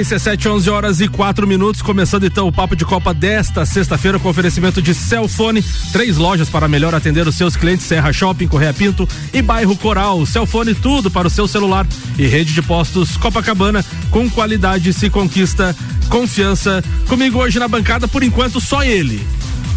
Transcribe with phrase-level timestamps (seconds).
[0.00, 4.30] RC7, 11 horas e 4 minutos, começando então o Papo de Copa desta sexta-feira com
[4.30, 9.06] oferecimento de Celfone, três lojas para melhor atender os seus clientes, Serra Shopping, Correia Pinto
[9.32, 10.24] e Bairro Coral.
[10.24, 11.86] Celfone, tudo para o seu celular
[12.18, 15.76] e rede de postos Copacabana, com qualidade se conquista
[16.08, 16.82] confiança.
[17.06, 19.24] Comigo hoje na bancada, por enquanto, só ele.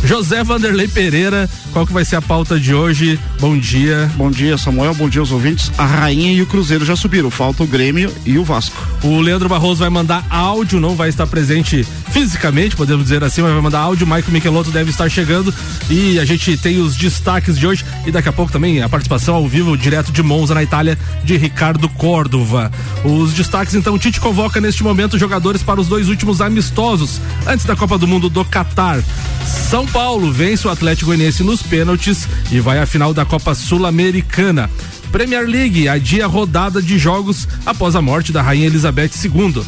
[0.03, 3.17] José Vanderlei Pereira, qual que vai ser a pauta de hoje?
[3.39, 4.11] Bom dia.
[4.15, 4.93] Bom dia, Samuel.
[4.93, 5.71] Bom dia aos ouvintes.
[5.77, 7.31] A Rainha e o Cruzeiro já subiram.
[7.31, 8.75] Falta o Grêmio e o Vasco.
[9.01, 13.51] O Leandro Barroso vai mandar áudio, não vai estar presente fisicamente, podemos dizer assim, mas
[13.53, 14.05] vai mandar áudio.
[14.05, 15.53] Michael Michelotto deve estar chegando
[15.89, 19.35] e a gente tem os destaques de hoje e daqui a pouco também a participação
[19.35, 22.71] ao vivo direto de Monza na Itália de Ricardo Córdova.
[23.03, 27.75] Os destaques então, Tite convoca neste momento jogadores para os dois últimos amistosos antes da
[27.75, 29.01] Copa do Mundo do Catar.
[29.45, 34.67] São Paulo vence o Atlético Goianiense nos pênaltis e vai à final da Copa Sul-Americana.
[35.11, 39.63] Premier League adia rodada de jogos após a morte da Rainha Elizabeth II.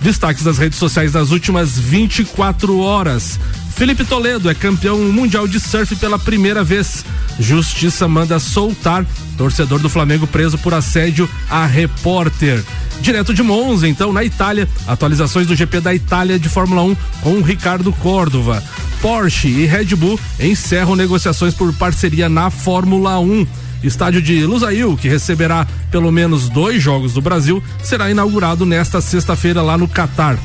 [0.00, 3.38] Destaques das redes sociais nas últimas 24 horas.
[3.76, 7.04] Felipe Toledo é campeão mundial de surf pela primeira vez.
[7.38, 9.04] Justiça manda soltar
[9.36, 12.64] torcedor do Flamengo preso por assédio a repórter.
[13.02, 17.42] Direto de Monza, então, na Itália, atualizações do GP da Itália de Fórmula 1 com
[17.42, 18.62] Ricardo Córdova.
[19.06, 23.46] Porsche e Red Bull encerram negociações por parceria na Fórmula 1.
[23.84, 29.62] Estádio de Lusail, que receberá pelo menos dois jogos do Brasil, será inaugurado nesta sexta-feira
[29.62, 30.36] lá no Catar.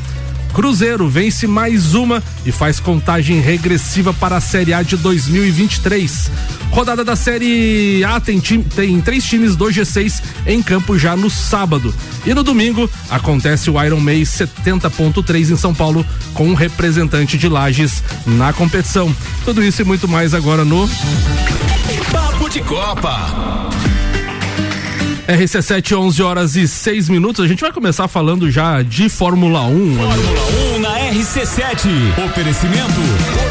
[0.53, 6.29] Cruzeiro vence mais uma e faz contagem regressiva para a Série A de 2023.
[6.71, 11.93] Rodada da Série A tem, tem três times do G6 em campo já no sábado.
[12.25, 17.47] E no domingo acontece o Iron May 70.3 em São Paulo com um representante de
[17.47, 19.13] Lages na competição.
[19.43, 20.89] Tudo isso e muito mais agora no
[22.11, 23.80] Papo de Copa.
[25.31, 27.43] RC7, 11 horas e 6 minutos.
[27.43, 29.95] A gente vai começar falando já de Fórmula 1.
[29.95, 30.41] Fórmula
[30.75, 32.25] 1 na RC7.
[32.25, 33.50] Oferecimento.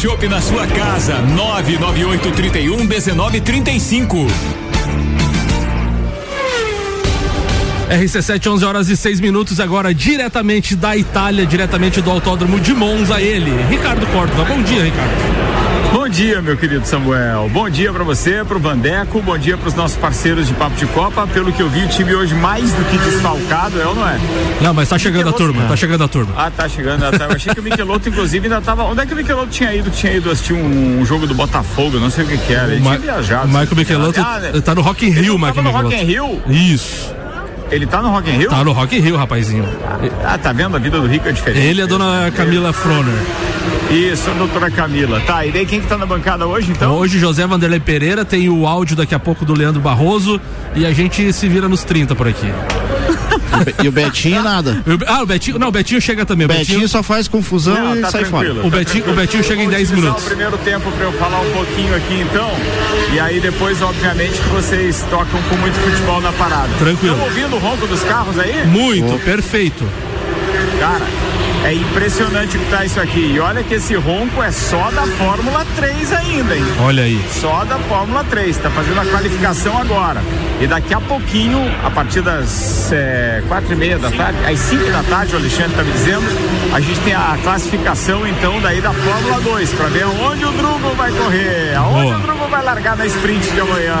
[0.01, 1.21] chopp na sua casa.
[1.21, 4.25] 99831 1935.
[7.87, 13.21] RC7, 11 horas e 6 minutos, agora diretamente da Itália, diretamente do Autódromo de Monza,
[13.21, 14.43] ele, Ricardo Córdova.
[14.45, 15.50] Bom dia, Ricardo.
[15.91, 17.49] Bom dia, meu querido Samuel.
[17.51, 19.21] Bom dia para você, para o Vandeco.
[19.21, 21.27] Bom dia para os nossos parceiros de Papo de Copa.
[21.27, 24.17] Pelo que eu vi, o time hoje mais do que desfalcado, é ou não é?
[24.61, 26.33] Não, mas tá chegando a turma, tá chegando a turma.
[26.37, 27.01] Ah, tá chegando.
[27.17, 27.25] Tá.
[27.25, 28.83] Eu achei que o Michelotto, inclusive, ainda tava.
[28.85, 29.89] Onde é que o Michelotto tinha ido?
[29.91, 32.71] Tinha ido assistir um, um jogo do Botafogo, não sei o que que era.
[32.71, 33.45] Ele Ma tinha viajado.
[33.45, 34.61] O Michael Michelotto Ah, né?
[34.61, 36.49] tá no Rock in Rio, Michael tava no Rock Michelotto.
[36.49, 36.73] in Rio?
[36.73, 37.13] Isso.
[37.71, 38.49] Ele tá no Rock in Rio?
[38.49, 39.65] Tá no Rock in Rio, rapazinho.
[40.25, 40.75] Ah, tá vendo?
[40.75, 41.65] A vida do Rico é diferente.
[41.65, 43.15] Ele é a dona Camila Froner.
[43.89, 45.21] Isso, a doutora Camila.
[45.21, 46.93] Tá, e daí quem que tá na bancada hoje, então?
[46.95, 50.39] Hoje José Vanderlei Pereira tem o áudio daqui a pouco do Leandro Barroso
[50.75, 52.51] e a gente se vira nos 30 por aqui.
[53.83, 54.83] E o Betinho nada.
[55.07, 56.45] Ah, o Betinho, não, o Betinho chega também.
[56.45, 58.55] O Betinho só faz confusão Não, e tá sai tranquilo.
[58.55, 58.67] fora.
[58.67, 60.23] O Betinho- o Betinho chega em Vou 10 utilizar minutos.
[60.23, 62.49] o primeiro tempo para eu falar um pouquinho aqui então.
[63.13, 66.69] E aí depois, obviamente, que vocês tocam com muito futebol na parada.
[66.79, 67.13] Tranquilo.
[67.15, 68.65] Estão ouvindo o ronco dos carros aí?
[68.67, 69.87] Muito, perfeito.
[70.79, 71.05] Cara,
[71.63, 73.33] é impressionante o que tá isso aqui.
[73.33, 76.63] E olha que esse ronco é só da Fórmula 3 ainda, hein?
[76.81, 77.21] Olha aí.
[77.31, 80.21] Só da Fórmula 3, tá fazendo a qualificação agora.
[80.59, 84.91] E daqui a pouquinho, a partir das é, quatro e meia da tarde, às 5
[84.91, 86.25] da tarde, o Alexandre tá me dizendo,
[86.73, 90.89] a gente tem a classificação então daí da Fórmula 2, para ver aonde o Drugo
[90.95, 92.17] vai correr, aonde Boa.
[92.17, 93.95] o Drugo vai largar na sprint de amanhã.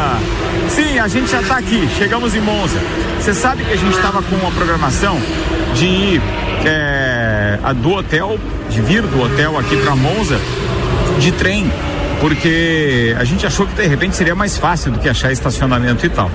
[0.69, 2.79] Sim, a gente já tá aqui, chegamos em Monza.
[3.19, 5.19] Você sabe que a gente estava com uma programação
[5.75, 6.21] de ir
[6.65, 7.20] é,
[7.63, 8.37] a- do hotel,
[8.69, 10.39] de vir do hotel aqui para Monza
[11.19, 11.69] de trem,
[12.19, 16.09] porque a gente achou que de repente seria mais fácil do que achar estacionamento e
[16.09, 16.29] tal.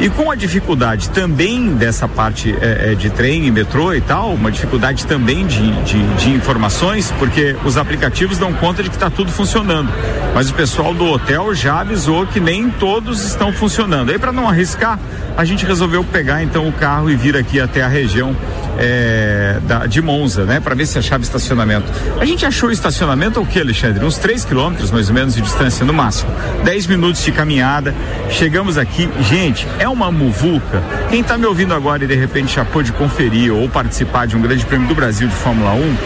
[0.00, 4.32] E com a dificuldade também dessa parte é, é, de trem e metrô e tal,
[4.34, 9.08] uma dificuldade também de, de, de informações, porque os aplicativos dão conta de que está
[9.08, 9.88] tudo funcionando.
[10.34, 14.10] Mas o pessoal do hotel já avisou que nem todos estão funcionando.
[14.10, 14.98] Aí para não arriscar,
[15.36, 18.34] a gente resolveu pegar então o carro e vir aqui até a região
[18.78, 21.86] é, da, de Monza, né, para ver se achava estacionamento.
[22.20, 24.04] A gente achou estacionamento o que, Alexandre?
[24.04, 26.30] Uns 3 quilômetros mais ou menos de distância no máximo.
[26.64, 27.94] 10 minutos de caminhada.
[28.30, 30.82] Chegamos aqui, gente, é uma muvuca.
[31.10, 34.42] Quem está me ouvindo agora e de repente já pôde conferir ou participar de um
[34.42, 35.96] Grande Prêmio do Brasil de Fórmula 1,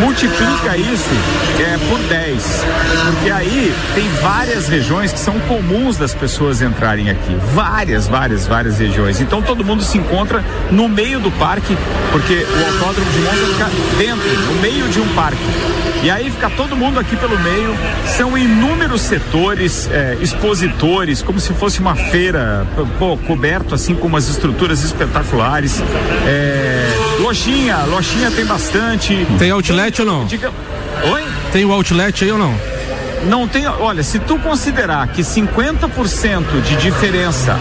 [0.00, 1.10] multiplica isso
[1.60, 2.64] é, por 10.
[3.04, 7.36] Porque aí tem várias regiões que são comuns das pessoas entrarem aqui.
[7.54, 9.20] Várias, várias, várias regiões.
[9.20, 11.76] Então todo mundo se encontra no meio do parque,
[12.12, 15.44] porque o autódromo de Monza fica dentro, no meio de um parque.
[16.02, 17.74] E aí fica todo mundo aqui pelo meio.
[18.16, 22.66] São inúmeros setores, é, expositores, como se fosse uma feira,
[22.98, 25.82] pô, coberto assim com umas estruturas espetaculares.
[26.26, 29.26] É, lojinha, lojinha tem bastante.
[29.38, 30.24] Tem outlet ou não?
[30.26, 30.52] Diga,
[31.04, 31.24] Oi?
[31.52, 32.54] Tem o outlet aí ou não?
[33.24, 37.58] Não tem, olha, se tu considerar que 50% de diferença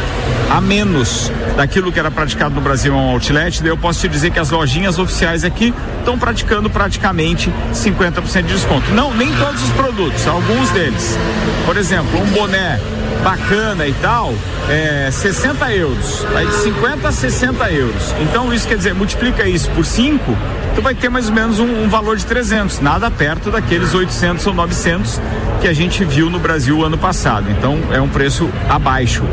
[0.49, 4.07] a menos daquilo que era praticado no Brasil é um outlet, daí eu posso te
[4.07, 8.91] dizer que as lojinhas oficiais aqui estão praticando praticamente 50% de desconto.
[8.91, 11.17] Não, nem todos os produtos, alguns deles.
[11.65, 12.79] Por exemplo, um boné
[13.23, 14.33] bacana e tal,
[14.69, 16.25] é 60 euros.
[16.31, 18.15] Vai de 50 a 60 euros.
[18.21, 20.37] Então isso quer dizer, multiplica isso por 5,
[20.75, 24.45] tu vai ter mais ou menos um, um, valor de 300, nada perto daqueles 800
[24.47, 25.21] ou 900
[25.61, 27.45] que a gente viu no Brasil ano passado.
[27.49, 29.23] Então é um preço abaixo.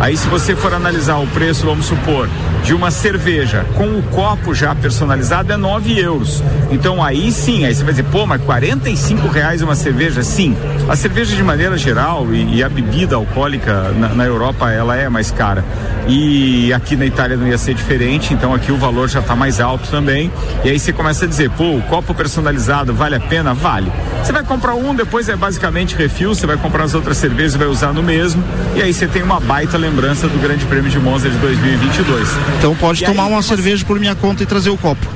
[0.00, 2.28] Aí se você for analisar o preço, vamos supor,
[2.66, 6.42] de uma cerveja com o copo já personalizado é 9 euros.
[6.68, 10.20] Então aí sim, aí você vai dizer, pô, mas 45 reais uma cerveja?
[10.24, 10.56] Sim.
[10.88, 15.08] A cerveja de maneira geral e, e a bebida alcoólica na, na, Europa ela é
[15.08, 15.64] mais cara.
[16.08, 19.60] E aqui na Itália não ia ser diferente, então aqui o valor já está mais
[19.60, 20.32] alto também.
[20.64, 23.54] E aí você começa a dizer, pô, o copo personalizado vale a pena?
[23.54, 23.92] Vale.
[24.24, 27.58] Você vai comprar um, depois é basicamente refil, você vai comprar as outras cervejas e
[27.58, 28.42] vai usar no mesmo.
[28.74, 32.55] E aí você tem uma baita lembrança do Grande Prêmio de Monza de 2022.
[32.58, 35.06] Então pode e tomar aí, uma cerveja por minha conta e trazer o copo.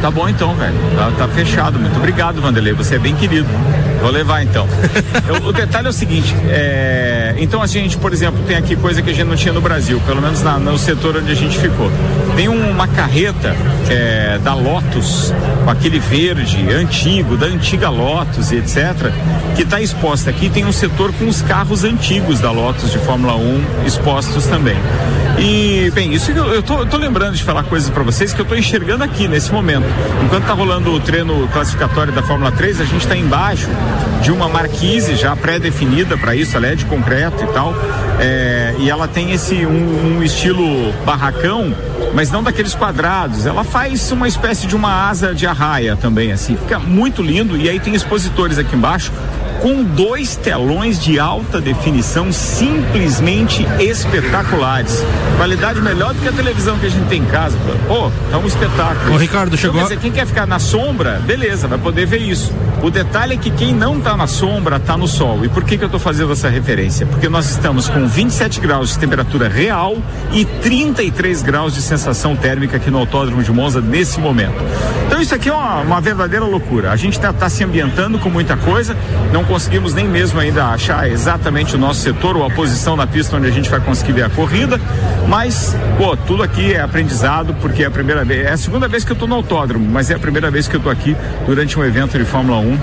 [0.00, 0.76] Tá bom então, velho.
[0.94, 1.78] Tá, tá, fechado.
[1.78, 2.72] Muito obrigado, Vanderlei.
[2.72, 3.48] Você é bem querido.
[4.00, 4.66] Vou levar então.
[5.26, 9.02] Eu, o detalhe é o seguinte: é, então a gente, por exemplo, tem aqui coisa
[9.02, 11.58] que a gente não tinha no Brasil, pelo menos na, no setor onde a gente
[11.58, 11.90] ficou.
[12.34, 13.56] Tem um, uma carreta
[13.88, 15.32] é, da Lotus,
[15.64, 19.12] com aquele verde antigo, da antiga Lotus e etc.,
[19.54, 20.48] que está exposta aqui.
[20.48, 24.76] Tem um setor com os carros antigos da Lotus de Fórmula 1 expostos também.
[25.38, 28.40] E, bem, isso eu, eu, tô, eu tô lembrando de falar coisas para vocês que
[28.40, 29.84] eu tô enxergando aqui nesse momento.
[30.24, 33.68] Enquanto tá rolando o treino classificatório da Fórmula 3, a gente está embaixo
[34.22, 37.74] de uma marquise já pré-definida para isso, ela é de concreto e tal.
[38.18, 41.74] É, e ela tem esse um, um, estilo barracão,
[42.14, 43.46] mas não daqueles quadrados.
[43.46, 46.56] Ela faz uma espécie de uma asa de arraia também, assim.
[46.56, 47.56] Fica muito lindo.
[47.56, 49.12] E aí tem expositores aqui embaixo
[49.60, 55.04] com dois telões de alta definição simplesmente espetaculares.
[55.36, 57.56] Qualidade melhor do que a televisão que a gente tem em casa.
[57.86, 59.14] Pô, tá um espetáculo.
[59.14, 59.76] O Ricardo chegou.
[59.76, 62.52] Então, quer dizer, quem quer ficar na sombra, beleza, vai poder ver isso.
[62.86, 65.44] O detalhe é que quem não está na sombra está no sol.
[65.44, 67.04] E por que, que eu estou fazendo essa referência?
[67.04, 69.96] Porque nós estamos com 27 graus de temperatura real
[70.32, 74.54] e 33 graus de sensação térmica aqui no Autódromo de Monza nesse momento.
[75.04, 76.92] Então isso aqui é uma, uma verdadeira loucura.
[76.92, 78.96] A gente está tá se ambientando com muita coisa,
[79.32, 83.36] não conseguimos nem mesmo ainda achar exatamente o nosso setor ou a posição na pista
[83.36, 84.80] onde a gente vai conseguir ver a corrida,
[85.26, 89.02] mas, pô, tudo aqui é aprendizado porque é a primeira vez, é a segunda vez
[89.02, 91.16] que eu estou no autódromo, mas é a primeira vez que eu estou aqui
[91.46, 92.75] durante um evento de Fórmula 1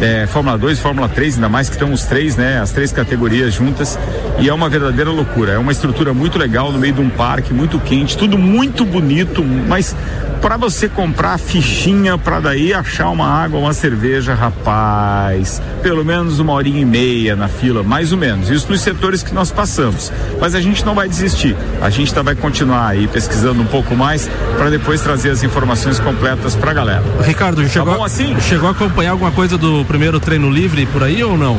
[0.00, 2.60] é, Fórmula 2 Fórmula 3, ainda mais que estão os três, né?
[2.60, 3.98] As três categorias juntas.
[4.38, 5.52] E é uma verdadeira loucura.
[5.52, 9.42] É uma estrutura muito legal no meio de um parque, muito quente, tudo muito bonito,
[9.44, 9.94] mas
[10.38, 16.38] para você comprar a fichinha para daí achar uma água, uma cerveja, rapaz, pelo menos
[16.38, 18.48] uma horinha e meia na fila, mais ou menos.
[18.48, 20.12] Isso nos setores que nós passamos.
[20.40, 21.56] Mas a gente não vai desistir.
[21.82, 25.98] A gente tá, vai continuar aí pesquisando um pouco mais para depois trazer as informações
[25.98, 27.04] completas para a galera.
[27.22, 28.38] Ricardo, tá chegou, assim?
[28.40, 31.58] chegou a acompanhar alguma coisa do primeiro treino livre por aí ou não?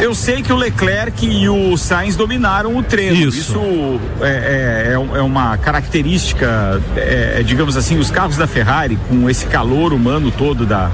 [0.00, 3.14] Eu sei que o Leclerc e o Sainz dominaram o treino.
[3.14, 8.46] Isso, Isso é, é, é, é uma característica, é, é, digamos assim, os carros da
[8.46, 10.90] Ferrari, com esse calor humano todo da,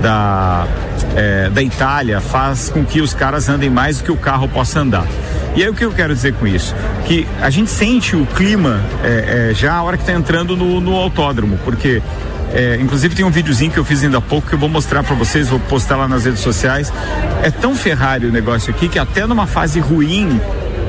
[0.00, 0.66] da,
[1.14, 4.80] é, da Itália, faz com que os caras andem mais do que o carro possa
[4.80, 5.06] andar.
[5.54, 6.74] E aí o que eu quero dizer com isso?
[7.06, 8.80] Que a gente sente o clima
[9.54, 12.00] já a hora que está entrando no, no autódromo, porque
[12.54, 15.02] é, inclusive tem um videozinho que eu fiz ainda há pouco que eu vou mostrar
[15.02, 16.92] para vocês, vou postar lá nas redes sociais.
[17.42, 20.40] É tão Ferrari o negócio aqui que até numa fase ruim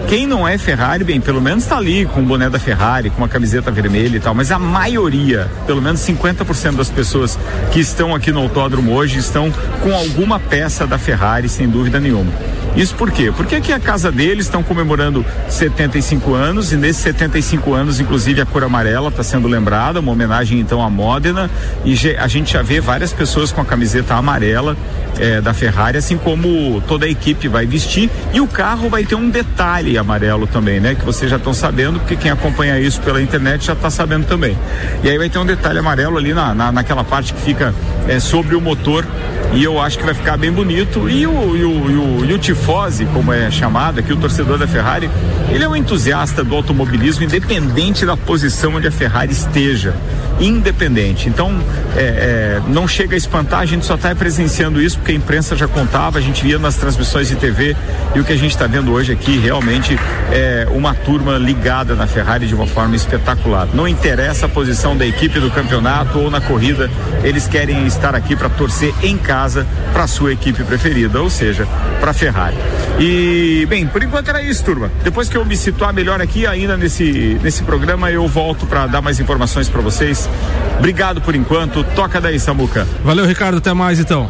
[0.07, 3.17] quem não é Ferrari, bem, pelo menos está ali com o boné da Ferrari, com
[3.19, 7.39] uma camiseta vermelha e tal, mas a maioria, pelo menos 50% das pessoas
[7.71, 9.51] que estão aqui no autódromo hoje estão
[9.81, 12.31] com alguma peça da Ferrari, sem dúvida nenhuma.
[12.75, 13.31] Isso por quê?
[13.35, 18.45] Porque aqui a casa deles estão comemorando 75 anos e nesses 75 anos, inclusive a
[18.45, 21.49] cor amarela está sendo lembrada, uma homenagem então à Modena
[21.85, 24.75] e a gente já vê várias pessoas com a camiseta amarela
[25.19, 29.15] é, da Ferrari, assim como toda a equipe vai vestir e o carro vai ter
[29.15, 30.95] um detalhe amarelo também, né?
[30.95, 34.57] Que vocês já estão sabendo, porque quem acompanha isso pela internet já está sabendo também.
[35.03, 37.73] E aí vai ter um detalhe amarelo ali na, na naquela parte que fica
[38.07, 39.05] é, sobre o motor
[39.53, 41.07] e eu acho que vai ficar bem bonito.
[41.07, 44.57] E o, e o, e o, e o Tifose, como é chamado aqui, o torcedor
[44.57, 45.09] da Ferrari,
[45.49, 49.93] ele é um entusiasta do automobilismo, independente da posição onde a Ferrari esteja.
[50.39, 51.29] Independente.
[51.29, 51.53] Então,
[51.95, 55.55] é, é, não chega a espantar, a gente só está presenciando isso porque a imprensa
[55.55, 57.75] já contava, a gente via nas transmissões de TV
[58.15, 59.97] e o que a gente está vendo hoje aqui realmente
[60.31, 63.67] é uma turma ligada na Ferrari de uma forma espetacular.
[63.73, 66.89] Não interessa a posição da equipe do campeonato ou na corrida,
[67.23, 71.67] eles querem estar aqui para torcer em casa para sua equipe preferida, ou seja,
[71.99, 72.57] para a Ferrari.
[72.99, 74.91] E, bem, por enquanto era isso, turma.
[75.03, 79.01] Depois que eu me situar melhor aqui, ainda nesse, nesse programa, eu volto para dar
[79.01, 80.29] mais informações para vocês.
[80.77, 81.83] Obrigado por enquanto.
[81.95, 82.87] Toca daí, Samuca.
[83.03, 83.57] Valeu, Ricardo.
[83.57, 84.29] Até mais então.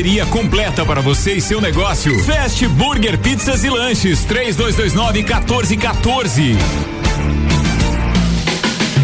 [0.00, 2.18] parceria completa para você e seu negócio.
[2.24, 6.99] Fast Burger Pizzas e Lanches, 3229 1414.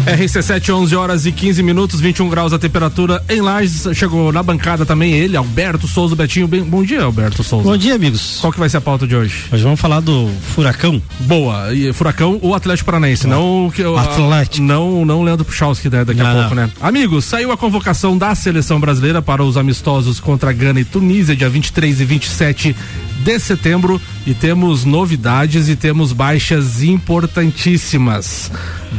[0.07, 3.87] RC7, 11 horas e 15 minutos, 21 graus a temperatura em Lages.
[3.93, 6.47] Chegou na bancada também ele, Alberto Souza Betinho.
[6.47, 7.67] Bem, bom dia, Alberto Souza.
[7.67, 8.37] Bom dia, amigos.
[8.39, 9.43] Qual que vai ser a pauta de hoje?
[9.51, 11.01] Hoje vamos falar do Furacão.
[11.19, 11.73] Boa.
[11.73, 14.65] E Furacão ou Atlético Paranaense, não que Atlético.
[14.65, 16.63] Não, não Leandro Puchalski, né, daqui não, a pouco, não.
[16.63, 16.71] né?
[16.79, 21.49] Amigos, saiu a convocação da seleção brasileira para os amistosos contra Gana e Tunísia, dia
[21.49, 22.75] 23 e 27
[23.23, 28.51] de setembro e temos novidades e temos baixas importantíssimas.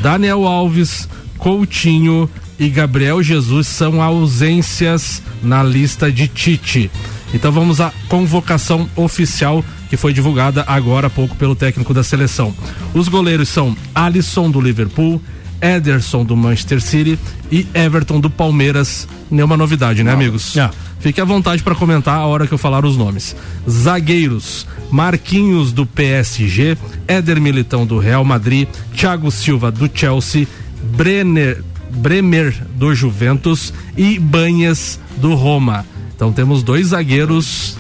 [0.03, 1.07] Daniel Alves,
[1.37, 6.91] Coutinho e Gabriel Jesus são ausências na lista de Tite.
[7.35, 12.55] Então vamos à convocação oficial que foi divulgada agora há pouco pelo técnico da seleção.
[12.95, 15.21] Os goleiros são Alisson do Liverpool,
[15.61, 17.19] Ederson do Manchester City
[17.51, 19.09] e Everton do Palmeiras.
[19.31, 20.55] Nenhuma novidade, né, amigos?
[20.55, 20.71] Não.
[21.01, 23.37] Fique à vontade para comentar a hora que eu falar os nomes.
[23.69, 30.47] Zagueiros: Marquinhos do PSG, Éder Militão do Real Madrid, Thiago Silva do Chelsea,
[30.97, 35.87] Brenner, Bremer do Juventus e Banhas do Roma.
[36.15, 37.77] Então temos dois zagueiros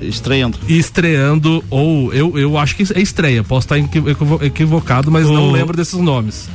[0.00, 0.58] estreando.
[0.68, 3.78] Estreando, ou eu, eu acho que é estreia, posso estar
[4.44, 5.32] equivocado, mas o...
[5.32, 6.48] não lembro desses nomes.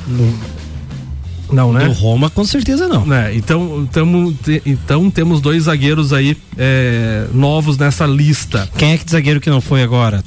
[1.51, 1.85] Não, né?
[1.85, 3.13] Do Roma, com certeza não.
[3.13, 8.69] É, então, tamo, então temos dois zagueiros aí é, novos nessa lista.
[8.77, 10.23] Quem é que zagueiro que não foi agora?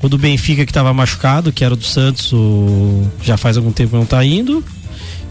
[0.00, 3.04] O do Benfica que estava machucado, que era do Santos, o...
[3.22, 4.64] já faz algum tempo não está indo.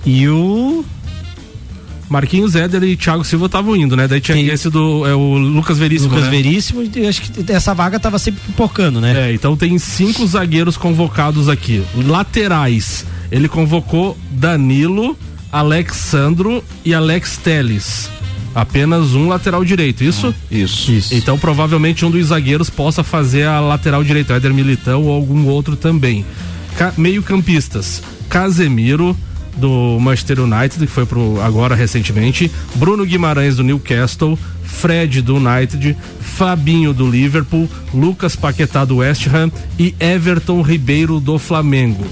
[0.05, 0.85] E o
[2.09, 4.07] Marquinhos Éder e Thiago Silva estavam indo, né?
[4.07, 4.47] Daí tinha Tem...
[4.47, 6.09] esse do é, o Lucas Veríssimo.
[6.09, 6.31] Lucas né?
[6.31, 9.29] Veríssimo, acho que essa vaga estava sempre pipocando, né?
[9.29, 11.83] É, então tem cinco zagueiros convocados aqui.
[11.95, 13.05] Laterais.
[13.31, 15.17] Ele convocou Danilo,
[15.51, 18.09] Alexandro e Alex Teles.
[18.53, 20.27] Apenas um lateral direito, isso?
[20.27, 20.91] Ah, isso.
[20.91, 21.15] isso.
[21.15, 25.75] Então provavelmente um dos zagueiros possa fazer a lateral direita, Éder Militão ou algum outro
[25.75, 26.25] também.
[26.77, 29.15] Ca meio campistas, Casemiro,
[29.55, 35.95] do Manchester United, que foi pro agora recentemente, Bruno Guimarães do Newcastle, Fred do United,
[36.19, 42.05] Fabinho do Liverpool, Lucas Paquetá do West Ham e Everton Ribeiro do Flamengo.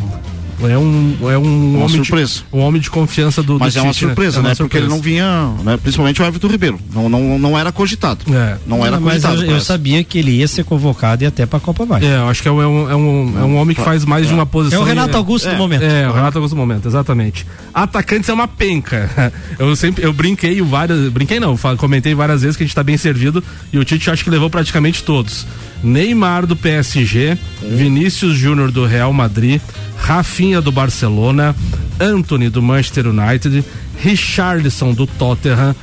[0.67, 2.33] É um, é um uma homem surpresa.
[2.33, 4.37] De, um homem de confiança do Mas do é uma surpresa, né?
[4.37, 4.55] É uma né?
[4.55, 4.63] Surpresa.
[4.63, 5.77] Porque ele não vinha, né?
[5.77, 6.79] principalmente o Everton Ribeiro.
[6.93, 8.25] Não, não, não era cogitado.
[8.33, 8.57] É.
[8.65, 9.45] Não era mas cogitado.
[9.45, 12.03] Eu, eu sabia que ele ia ser convocado e até pra Copa vai.
[12.03, 14.27] É, eu acho que é um, é um, é um homem que faz mais é.
[14.27, 14.81] de uma posição.
[14.81, 15.51] É o Renato Augusto é.
[15.51, 15.83] do momento.
[15.83, 17.45] É, o Renato Augusto do momento, exatamente.
[17.73, 19.09] Atacantes é uma penca.
[19.57, 22.97] Eu sempre, eu brinquei várias, brinquei não, comentei várias vezes que a gente tá bem
[22.97, 25.45] servido e o Tite acho que levou praticamente todos.
[25.83, 29.61] Neymar do PSG, Vinícius Júnior do Real Madrid,
[29.97, 31.55] Rafinha do Barcelona,
[31.99, 33.63] Anthony do Manchester United,
[34.01, 35.75] Richarlison do Tottenham,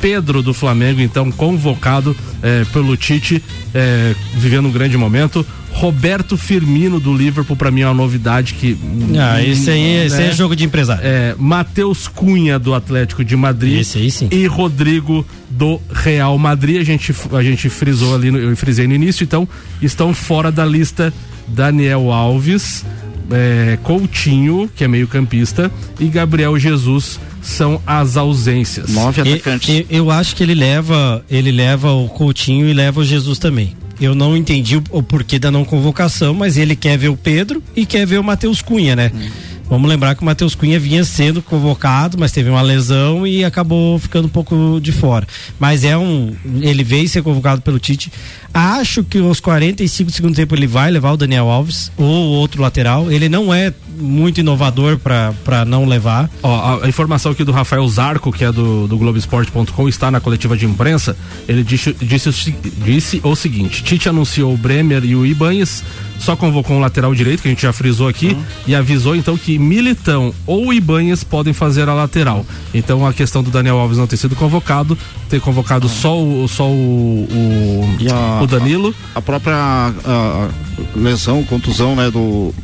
[0.00, 3.42] Pedro do Flamengo, então convocado eh, pelo Tite,
[3.72, 5.46] eh, vivendo um grande momento.
[5.72, 8.76] Roberto Firmino do Liverpool, para mim é uma novidade que.
[9.18, 10.06] Ah, esse aí, né?
[10.06, 11.02] esse é jogo de empresário.
[11.04, 13.80] É, Matheus Cunha do Atlético de Madrid.
[13.80, 14.28] Esse aí sim.
[14.30, 16.80] E Rodrigo do Real Madrid.
[16.80, 19.48] A gente, a gente frisou ali, eu frisei no início, então
[19.80, 21.12] estão fora da lista
[21.48, 22.84] Daniel Alves,
[23.30, 28.90] é, Coutinho, que é meio-campista, e Gabriel Jesus são as ausências.
[28.92, 29.68] Nove atacantes.
[29.68, 33.74] E, eu acho que ele leva, ele leva o Coutinho e leva o Jesus também.
[34.02, 37.62] Eu não entendi o, o porquê da não convocação, mas ele quer ver o Pedro
[37.76, 39.12] e quer ver o Matheus Cunha, né?
[39.14, 39.30] Hum.
[39.72, 43.98] Vamos lembrar que o Matheus Cunha vinha sendo convocado, mas teve uma lesão e acabou
[43.98, 45.26] ficando um pouco de fora.
[45.58, 46.34] Mas é um.
[46.60, 48.12] Ele veio ser convocado pelo Tite.
[48.52, 52.60] Acho que aos 45 do segundo tempo ele vai levar o Daniel Alves ou outro
[52.60, 53.10] lateral.
[53.10, 56.28] Ele não é muito inovador para não levar.
[56.42, 60.20] Ó, a, a, informação aqui do Rafael Zarco, que é do, do Globoesporte.com, está na
[60.20, 61.16] coletiva de imprensa.
[61.48, 62.54] Ele disse, disse,
[62.84, 65.82] disse o seguinte: Tite anunciou o Bremer e o Ibanhes
[66.22, 68.42] só convocou um lateral direito, que a gente já frisou aqui, uhum.
[68.66, 72.46] e avisou então que Militão ou Ibanhas podem fazer a lateral.
[72.72, 74.96] Então a questão do Daniel Alves não ter sido convocado,
[75.28, 75.92] ter convocado uhum.
[75.92, 78.94] só o, só o, o, a, o Danilo.
[79.14, 80.48] A, a própria a,
[80.94, 82.54] lesão, contusão, né, do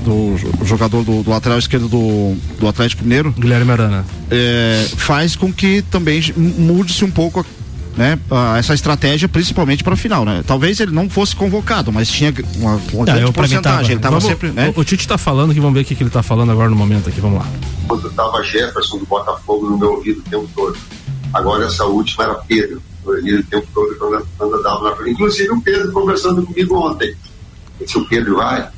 [0.00, 5.52] do jogador do, do, lateral esquerdo do, do Atlético Mineiro, Guilherme Arana, é, faz com
[5.52, 7.44] que também mude-se um pouco
[7.96, 8.18] né,
[8.58, 10.42] essa estratégia principalmente para o final, né?
[10.46, 13.92] Talvez ele não fosse convocado, mas tinha uma, uma tá, grande porcentagem.
[13.92, 14.72] Ele tava sempre, né?
[14.74, 16.70] O, o Tite está falando que vamos ver o que, que ele está falando agora
[16.70, 17.46] no momento aqui, vamos lá.
[17.86, 20.78] Quando estava Jefferson do Botafogo no meu ouvido o tempo todo.
[21.32, 25.12] Agora essa última era Pedro, o tempo todo quando, quando andava na frente.
[25.12, 27.14] Inclusive o Pedro conversando comigo ontem.
[27.86, 28.68] Se o Pedro vai,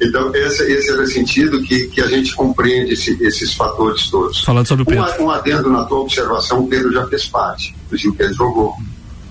[0.00, 4.42] Então, esse, esse era o sentido que, que a gente compreende esse, esses fatores todos.
[4.42, 5.04] Falando sobre o Pedro.
[5.22, 7.74] Um, um adendo na tua observação, o Pedro já fez parte.
[7.86, 8.74] Inclusive, o Pedro jogou.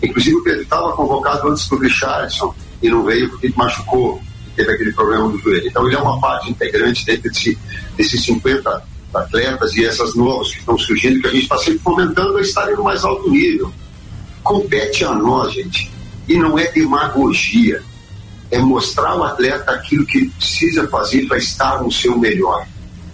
[0.01, 4.21] Inclusive, o Pedro estava convocado antes do Richardson e não veio porque machucou,
[4.55, 5.67] teve aquele problema do joelho.
[5.67, 7.57] Então, ele é uma parte integrante dentro desse,
[7.97, 12.37] desses 50 atletas e essas novas que estão surgindo, que a gente está sempre fomentando
[12.37, 13.71] a estarem no mais alto nível.
[14.41, 15.91] Compete a nós, gente.
[16.27, 17.83] E não é demagogia
[18.53, 22.67] é mostrar ao atleta aquilo que precisa fazer para estar no seu melhor.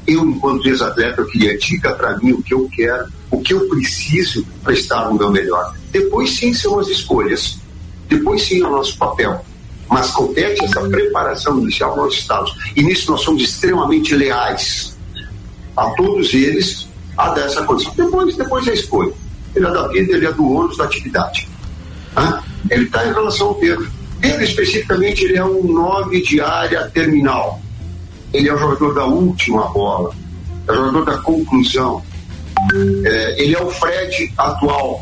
[0.06, 3.70] Eu, enquanto ex-atleta, eu queria dica para mim o que eu quero, o que eu
[3.70, 5.74] preciso para estar no meu melhor.
[5.94, 7.58] Depois sim são as escolhas,
[8.10, 9.46] depois sim é o nosso papel.
[9.88, 12.54] Mas compete essa preparação inicial nós estamos.
[12.76, 14.98] E nisso nós somos extremamente leais
[15.78, 16.86] a todos eles
[17.18, 17.94] a dessa condição.
[17.96, 19.14] Depois, depois é a escolha.
[19.56, 21.48] Ele é da vida, ele é do ônus da atividade.
[22.18, 22.44] Hã?
[22.70, 27.60] Ele está em relação ao Pedro ele especificamente ele é um 9 de área terminal.
[28.34, 30.14] Ele é o jogador da última bola,
[30.68, 32.04] é o jogador da conclusão.
[33.06, 35.02] É, ele é o Fred atual.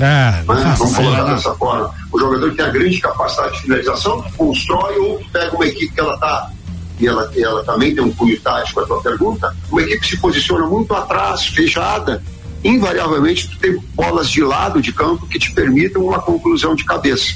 [0.00, 0.44] Ah, né?
[0.46, 1.90] Vamos colocar dessa forma.
[2.12, 6.00] O jogador que tem a grande capacidade de finalização, constrói ou pega uma equipe que
[6.00, 6.50] ela está
[7.00, 10.16] e ela, ela também tem um cunho tático a tua pergunta, uma equipe que se
[10.18, 12.22] posiciona muito atrás, fechada,
[12.64, 17.34] invariavelmente tu tem bolas de lado de campo que te permitam uma conclusão de cabeça.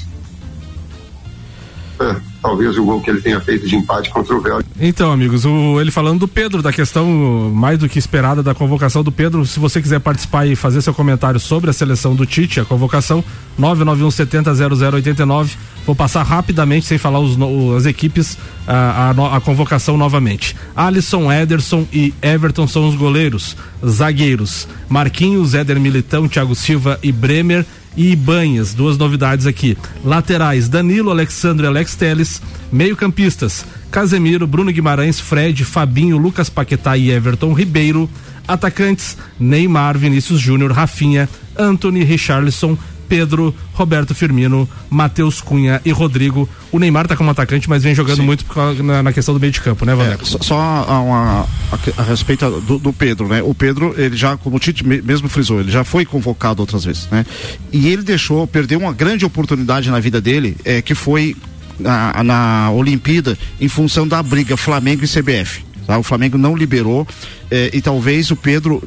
[1.99, 4.61] É, talvez o gol que ele tenha feito de empate contra o Véu.
[4.79, 7.07] Então, amigos, o, ele falando do Pedro, da questão
[7.53, 10.93] mais do que esperada da convocação do Pedro, se você quiser participar e fazer seu
[10.93, 13.23] comentário sobre a seleção do Tite, a convocação
[13.59, 15.51] 991700089,
[15.85, 17.37] vou passar rapidamente, sem falar os,
[17.77, 20.55] as equipes, a, a, a convocação novamente.
[20.75, 27.65] Alisson, Ederson e Everton são os goleiros, zagueiros, Marquinhos, Éder Militão, Thiago Silva e Bremer,
[27.95, 29.77] e Ibanhas, duas novidades aqui.
[30.03, 32.41] Laterais, Danilo, Alexandre Alex Teles.
[32.71, 38.09] Meio-campistas, Casemiro, Bruno Guimarães, Fred, Fabinho, Lucas Paquetá e Everton Ribeiro.
[38.47, 42.77] Atacantes, Neymar, Vinícius Júnior, Rafinha, Anthony, Richarlison,
[43.13, 46.49] Pedro, Roberto Firmino, Matheus Cunha e Rodrigo.
[46.71, 48.23] O Neymar tá como atacante, mas vem jogando Sim.
[48.23, 48.43] muito
[48.81, 50.19] na, na, questão do meio de campo, né, Valério?
[50.19, 53.43] É, só, só a, uma, a, a, respeito do, do, Pedro, né?
[53.43, 57.07] O Pedro, ele já, como o Tite mesmo frisou, ele já foi convocado outras vezes,
[57.11, 57.23] né?
[57.71, 61.35] E ele deixou, perdeu uma grande oportunidade na vida dele, é, que foi
[61.79, 65.63] na, na Olimpíada, em função da briga Flamengo e CBF.
[65.85, 65.99] Tá?
[65.99, 67.07] O Flamengo não liberou
[67.51, 68.81] é, e talvez o Pedro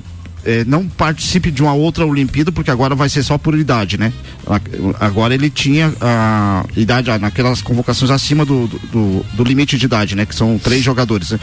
[0.46, 4.12] é, não participe de uma outra Olimpíada, porque agora vai ser só por idade, né?
[5.00, 10.24] Agora ele tinha a idade, naquelas convocações acima do, do, do, limite de idade, né?
[10.24, 11.32] Que são três jogadores.
[11.32, 11.40] Né?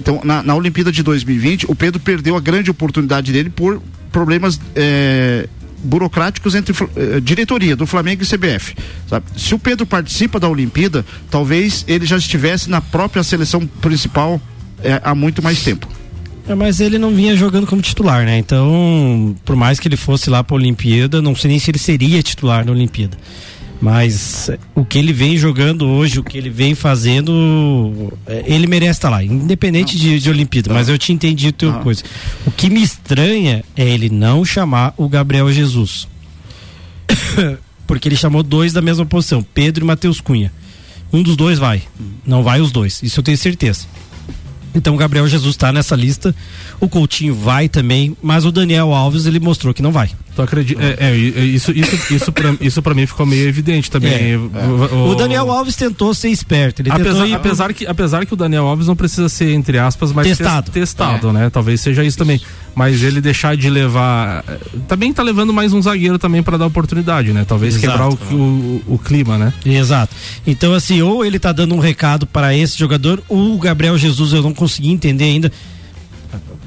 [0.00, 4.60] Então, na, na Olimpíada de 2020, o Pedro perdeu a grande oportunidade dele por problemas
[4.74, 5.48] é,
[5.82, 8.74] burocráticos entre eh, diretoria do Flamengo e CBF.
[9.08, 9.26] Sabe?
[9.36, 14.40] Se o Pedro participa da Olimpíada, talvez ele já estivesse na própria seleção principal
[14.82, 15.88] eh, há muito mais tempo.
[16.48, 18.38] É, mas ele não vinha jogando como titular, né?
[18.38, 21.78] Então, por mais que ele fosse lá para a Olimpíada, não sei nem se ele
[21.78, 23.16] seria titular na Olimpíada.
[23.80, 28.68] Mas eh, o que ele vem jogando hoje, o que ele vem fazendo, eh, ele
[28.68, 30.72] merece estar lá, independente de, de Olimpíada.
[30.72, 32.04] Mas eu te entendi a tua coisa.
[32.46, 36.06] O que me estranha é ele não chamar o Gabriel Jesus.
[37.86, 40.52] Porque ele chamou dois da mesma posição, Pedro e Matheus Cunha.
[41.12, 41.82] Um dos dois vai.
[42.24, 43.86] Não vai os dois, isso eu tenho certeza.
[44.74, 46.34] Então o Gabriel Jesus está nessa lista,
[46.80, 50.10] o Coutinho vai também, mas o Daniel Alves ele mostrou que não vai.
[50.34, 50.82] Tu acredita?
[50.82, 54.32] É, é, isso, isso, isso, pra, isso pra mim ficou meio evidente também.
[54.32, 56.82] É, o, o, Daniel Alves tentou ser esperto.
[56.90, 57.34] Apesar, ir...
[57.34, 61.28] apesar, que, apesar que o Daniel Alves não precisa ser, entre aspas, mais testado, testado
[61.28, 61.32] é.
[61.32, 61.50] né?
[61.50, 62.40] Talvez seja isso também.
[62.74, 64.42] Mas ele deixar de levar.
[64.88, 67.44] Também tá levando mais um zagueiro também para dar oportunidade, né?
[67.46, 67.92] Talvez Exato.
[67.92, 69.52] quebrar o, o, o, clima, né?
[69.66, 70.16] Exato.
[70.46, 74.42] Então, assim, ou ele tá dando um recado para esse jogador, o Gabriel Jesus eu
[74.42, 75.52] não consegui entender ainda.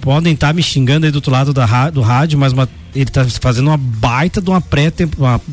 [0.02, 3.06] Podem estar tá me xingando aí do outro lado da, do rádio, mas uma ele
[3.06, 4.92] tá fazendo uma baita de uma pré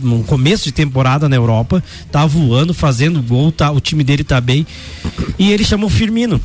[0.02, 4.40] um começo de temporada na Europa, tá voando, fazendo gol, tá, o time dele tá
[4.40, 4.66] bem.
[5.38, 6.40] E ele chamou o Firmino.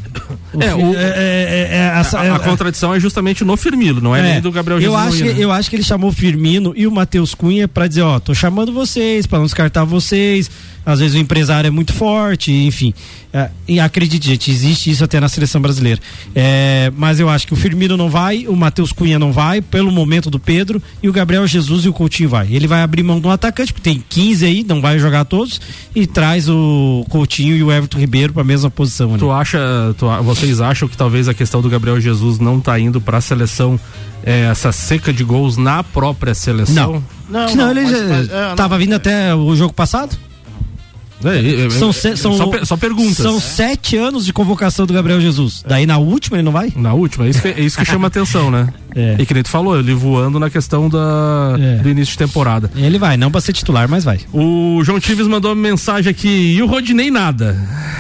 [0.54, 4.22] O é, o, é, é, essa, a, a, contradição é justamente no Firmino, não é,
[4.22, 4.96] nem do Gabriel Jesus.
[4.96, 5.36] Eu acho, que, né?
[5.38, 8.34] eu acho que ele chamou o Firmino e o Matheus Cunha para dizer, ó, tô
[8.34, 10.50] chamando vocês, para não descartar vocês.
[10.86, 12.94] Às vezes o empresário é muito forte, enfim.
[13.68, 16.00] E acredite, gente, existe isso até na seleção brasileira.
[16.96, 20.30] Mas eu acho que o Firmino não vai, o Matheus Cunha não vai, pelo momento
[20.30, 22.48] do Pedro, e o Gabriel Jesus e o Coutinho vai.
[22.52, 25.62] Ele vai abrir mão do atacante, porque tem 15 aí, não vai jogar todos,
[25.96, 29.12] e traz o Coutinho e o Everton Ribeiro para a mesma posição.
[29.12, 29.20] Ali.
[29.20, 29.60] Tu acha,
[29.98, 33.22] tu, vocês acham que talvez a questão do Gabriel Jesus não tá indo para a
[33.22, 33.80] seleção
[34.24, 37.04] é, essa seca de gols na própria seleção?
[37.30, 37.48] Não.
[37.48, 40.18] Não, não, ele mas, já mas, é, tava vindo até o jogo passado?
[41.24, 43.18] É, é, são, se, são só, só, perguntas.
[43.18, 45.64] São sete anos de convocação do Gabriel Jesus.
[45.68, 46.72] Daí na última ele não vai?
[46.76, 48.68] Na última, é isso que, é isso que chama atenção, né?
[48.96, 49.16] É.
[49.20, 51.76] E que nem tu falou, ele voando na questão da, é.
[51.78, 52.72] do início de temporada.
[52.76, 54.20] Ele vai, não pra ser titular, mas vai.
[54.34, 57.56] O João Tives mandou uma mensagem aqui, e o Rodinei nada.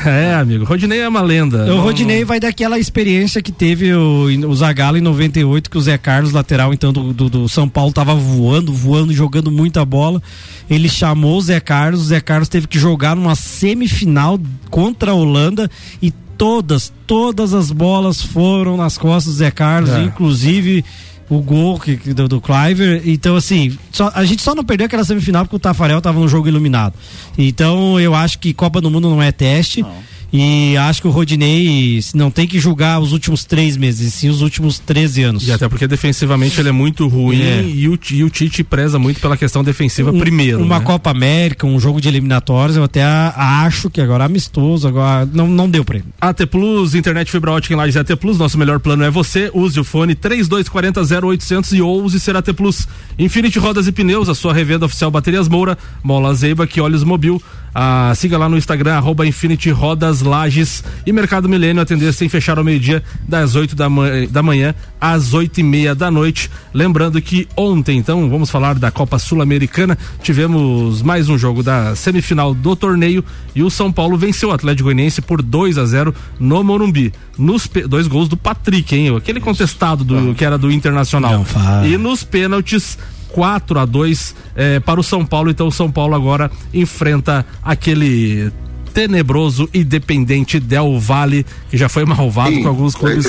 [0.05, 1.65] É, amigo, Rodinei é uma lenda.
[1.65, 5.81] O não, Rodinei vai daquela experiência que teve o, o Zagallo em 98, que o
[5.81, 10.21] Zé Carlos, lateral então do, do, do São Paulo, tava voando, voando, jogando muita bola.
[10.69, 14.39] Ele chamou o Zé Carlos, o Zé Carlos teve que jogar numa semifinal
[14.69, 15.69] contra a Holanda
[16.01, 20.03] e todas, todas as bolas foram nas costas do Zé Carlos, é.
[20.03, 20.85] inclusive
[21.29, 23.01] o gol que, do, do Cliver.
[23.05, 26.27] Então, assim, só, a gente só não perdeu aquela semifinal porque o Tafarel estava no
[26.27, 26.93] jogo iluminado.
[27.37, 29.81] Então, eu acho que Copa do Mundo não é teste.
[29.81, 29.91] Não.
[30.31, 34.41] E acho que o Rodinei não tem que julgar os últimos três meses, sim os
[34.41, 35.47] últimos 13 anos.
[35.47, 37.63] E até porque defensivamente ele é muito ruim é.
[37.63, 40.61] e, o, e o Tite preza muito pela questão defensiva um, primeiro.
[40.61, 40.85] Uma né?
[40.85, 45.69] Copa América, um jogo de eliminatórias, eu até acho que agora amistoso, agora não, não
[45.69, 46.05] deu pra ele.
[46.19, 49.49] AT Plus, internet fibra ótica em Lages AT Plus, nosso melhor plano é você.
[49.53, 52.87] Use o fone 3240 0800 e ouse ser AT Plus.
[53.17, 57.41] Infinity Rodas e Pneus, a sua revenda oficial Baterias Moura, Mola Zeiba, que olhos mobil.
[57.79, 62.57] Ah, siga lá no Instagram, arroba Infinity Rodas Lages e Mercado Milênio atender sem fechar
[62.57, 66.49] ao meio-dia, das 8 da, manhã, da manhã às 8 e meia da noite.
[66.73, 69.95] Lembrando que ontem, então, vamos falar da Copa Sul-Americana.
[70.23, 74.85] Tivemos mais um jogo da semifinal do torneio e o São Paulo venceu o Atlético
[74.85, 77.13] Goianiense por 2 a 0 no Morumbi.
[77.37, 79.15] Nos dois gols do Patrick, hein?
[79.15, 81.45] Aquele contestado do, que era do Internacional.
[81.85, 82.97] e nos pênaltis
[83.37, 85.51] 4 a 2 eh, para o São Paulo.
[85.51, 88.51] Então o São Paulo agora enfrenta aquele
[88.97, 93.27] tenebroso e dependente Del Valle, que já foi malvado Sim, com alguns clubes.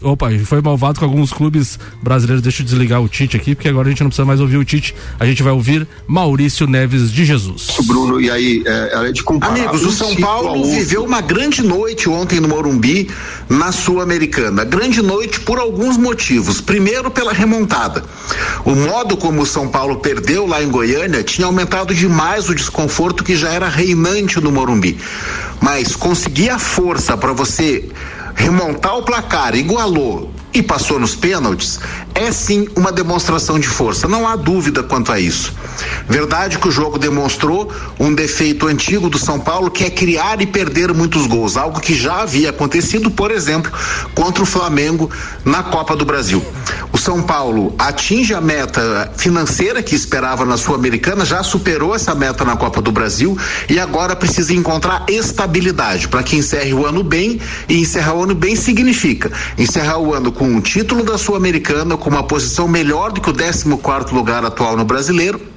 [0.00, 2.40] Opa, foi malvado com alguns clubes brasileiros.
[2.40, 4.64] Deixa eu desligar o Tite aqui, porque agora a gente não precisa mais ouvir o
[4.64, 4.94] Tite.
[5.18, 7.72] A gente vai ouvir Maurício Neves de Jesus.
[7.88, 9.52] Bruno, e aí, é, é de comparar.
[9.52, 13.10] Amigos, o São Paulo viveu uma grande noite ontem no Morumbi,
[13.48, 14.64] na Sul-Americana.
[14.64, 16.60] Grande noite por alguns motivos.
[16.60, 18.04] Primeiro, pela remontada.
[18.64, 23.24] O modo como o São Paulo perdeu lá em Goiânia tinha aumentado demais o desconforto
[23.24, 24.99] que já era reinante no Morumbi
[25.60, 27.88] mas conseguir a força para você
[28.34, 31.78] remontar o placar, igualou e passou nos pênaltis,
[32.14, 34.08] é sim uma demonstração de força.
[34.08, 35.54] Não há dúvida quanto a isso.
[36.08, 40.46] Verdade que o jogo demonstrou um defeito antigo do São Paulo, que é criar e
[40.46, 43.70] perder muitos gols, algo que já havia acontecido, por exemplo,
[44.14, 45.08] contra o Flamengo
[45.44, 46.44] na Copa do Brasil.
[47.00, 52.56] São Paulo atinge a meta financeira que esperava na Sul-Americana, já superou essa meta na
[52.56, 53.36] Copa do Brasil
[53.68, 56.08] e agora precisa encontrar estabilidade.
[56.08, 60.30] Para que encerre o ano bem e encerrar o ano bem significa encerrar o ano
[60.30, 64.44] com um título da Sul-Americana, com uma posição melhor do que o 14 quarto lugar
[64.44, 65.49] atual no Brasileiro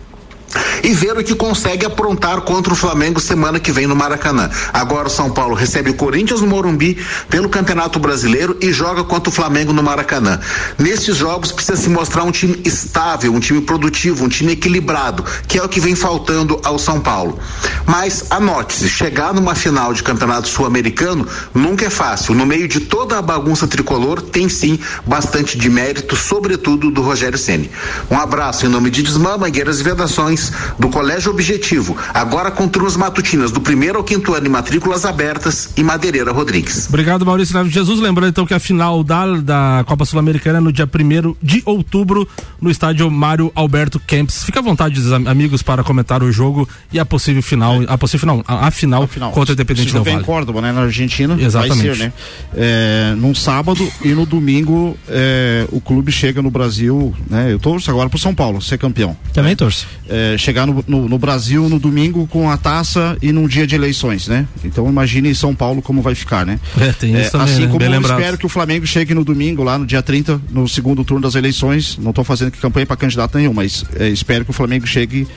[0.83, 4.49] e ver o que consegue aprontar contra o Flamengo semana que vem no Maracanã.
[4.73, 6.97] Agora o São Paulo recebe o Corinthians no Morumbi
[7.29, 10.39] pelo Campeonato Brasileiro e joga contra o Flamengo no Maracanã.
[10.77, 15.57] Nesses jogos precisa se mostrar um time estável, um time produtivo, um time equilibrado, que
[15.57, 17.39] é o que vem faltando ao São Paulo.
[17.85, 22.35] Mas anote-se, chegar numa final de Campeonato Sul-Americano nunca é fácil.
[22.35, 27.37] No meio de toda a bagunça tricolor tem sim bastante de mérito, sobretudo do Rogério
[27.37, 27.69] Ceni.
[28.09, 30.42] Um abraço em nome de Desmã, Mangueiras e Vedações
[30.79, 35.69] do Colégio Objetivo, agora com turmas matutinas do primeiro ao quinto ano e matrículas abertas
[35.75, 36.87] e Madeireira Rodrigues.
[36.87, 37.99] Obrigado, Maurício Neves Jesus.
[37.99, 42.27] Lembrando então que a final da, da Copa Sul-Americana é no dia 1 de outubro,
[42.61, 44.43] no estádio Mário Alberto Kempis.
[44.43, 48.43] Fica à vontade, amigos, para comentar o jogo e a possível final, a possível final,
[48.47, 50.17] a, a final, a final contra o Independente Del Vale.
[50.17, 51.35] em Córdoba, né, na Argentina.
[51.39, 51.87] Exatamente.
[51.87, 52.13] Vai ser, né?
[52.55, 57.51] É, num sábado e no domingo é, o clube chega no Brasil, né?
[57.51, 59.15] Eu torço agora pro São Paulo ser campeão.
[59.33, 59.55] Também né?
[59.55, 59.87] torço.
[60.07, 63.75] É, chegar no, no, no, Brasil no domingo com a taça e num dia de
[63.75, 64.47] eleições, né?
[64.63, 66.59] Então imagine São Paulo como vai ficar, né?
[66.79, 67.67] É, tem isso é, também, Assim né?
[67.67, 68.19] como Bem eu lembrado.
[68.19, 71.35] espero que o Flamengo chegue no domingo, lá no dia 30, no segundo turno das
[71.35, 71.97] eleições.
[71.97, 75.27] Não estou fazendo campanha para candidato nenhum, mas é, espero que o Flamengo chegue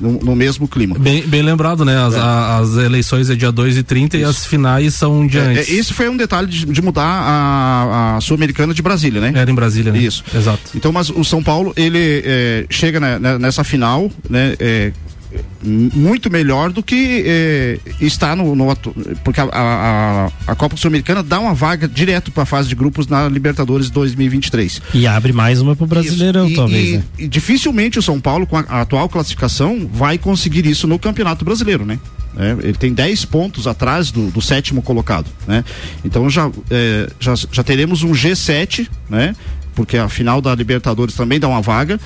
[0.00, 0.96] no, no, mesmo clima.
[0.98, 1.96] Bem, bem lembrado, né?
[1.98, 2.18] As, é.
[2.18, 4.26] a, as eleições é dia 2 e 30 Isso.
[4.26, 5.68] e as finais são dia é, antes.
[5.68, 9.32] É, esse foi um detalhe de, de mudar a, a Sul-Americana de Brasília, né?
[9.34, 9.98] Era em Brasília, né?
[9.98, 10.24] Isso.
[10.34, 10.60] Exato.
[10.74, 14.54] Então, mas o São Paulo, ele é, chega né, nessa final, né?
[15.62, 18.74] Muito melhor do que eh, está no, no,
[19.24, 23.08] porque a, a, a Copa Sul-Americana dá uma vaga direto para a fase de grupos
[23.08, 27.04] na Libertadores 2023 e abre mais uma para o Brasileirão e, talvez e, né?
[27.18, 31.44] e dificilmente o São Paulo com a, a, atual classificação vai conseguir isso no Campeonato
[31.44, 31.98] Brasileiro, né?
[32.36, 35.64] É, ele tem 10 pontos atrás do, do, sétimo colocado, né?
[36.04, 39.34] Então já, é, já, já teremos um G7, né?
[39.74, 41.98] Porque a final da Libertadores também dá uma vaga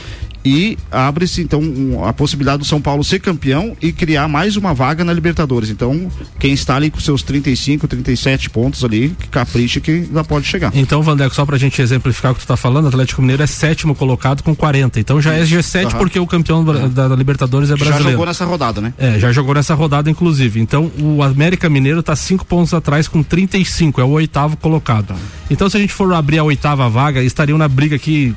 [0.44, 4.74] e abre-se então um, a possibilidade do São Paulo ser campeão e criar mais uma
[4.74, 5.70] vaga na Libertadores.
[5.70, 10.46] Então, quem está ali com seus 35, 37 pontos ali, que capricha que já pode
[10.46, 10.72] chegar.
[10.74, 13.46] Então, Vandeco, só pra gente exemplificar o que tu tá falando, o Atlético Mineiro é
[13.46, 14.98] sétimo colocado com 40.
[14.98, 15.98] Então já é G7 uhum.
[15.98, 18.04] porque o campeão da, da, Libertadores é brasileiro.
[18.04, 18.94] Já jogou nessa rodada, né?
[18.98, 20.60] É, já jogou nessa rodada, inclusive.
[20.60, 25.14] Então, o América Mineiro tá cinco pontos atrás com 35, é o oitavo colocado.
[25.50, 28.34] Então, se a gente for abrir a oitava vaga, estariam na briga aqui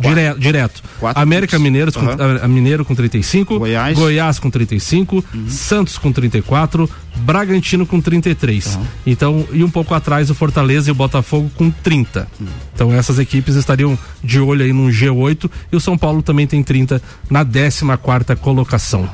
[0.00, 0.82] Dire, direto.
[0.98, 2.16] Quatro América Mineiros uhum.
[2.16, 5.48] com, a, Mineiro com 35, Goiás, Goiás com 35, uhum.
[5.48, 8.76] Santos com 34, Bragantino com 33.
[8.76, 8.86] Uhum.
[9.06, 12.28] Então, e um pouco atrás o Fortaleza e o Botafogo com 30.
[12.40, 12.46] Uhum.
[12.74, 16.62] Então essas equipes estariam de olho aí num G8 e o São Paulo também tem
[16.62, 19.08] 30 na 14 quarta colocação.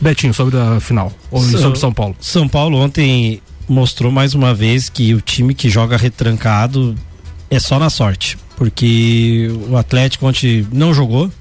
[0.00, 2.16] Betinho, sobre a final, ou so, sobre São Paulo.
[2.20, 6.94] São Paulo ontem mostrou mais uma vez que o time que joga retrancado
[7.50, 11.32] é só na sorte porque o Atlético ontem não jogou.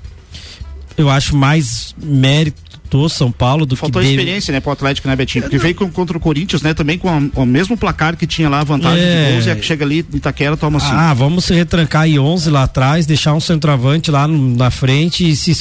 [0.96, 5.18] Eu acho mais mérito São Paulo do Faltou que Faltou experiência, né, pro Atlético, né,
[5.18, 5.44] Betinho?
[5.44, 8.48] Porque veio com, contra o Corinthians, né, também com a, o mesmo placar que tinha
[8.48, 9.26] lá, a vantagem é...
[9.26, 10.94] de gols, e a que chega ali, Itaquera, toma assim.
[10.94, 15.30] Ah, vamos se retrancar em 11 lá atrás, deixar um centroavante lá no, na frente
[15.30, 15.52] e, se,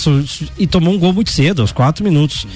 [0.56, 2.46] e tomou um gol muito cedo, aos quatro minutos.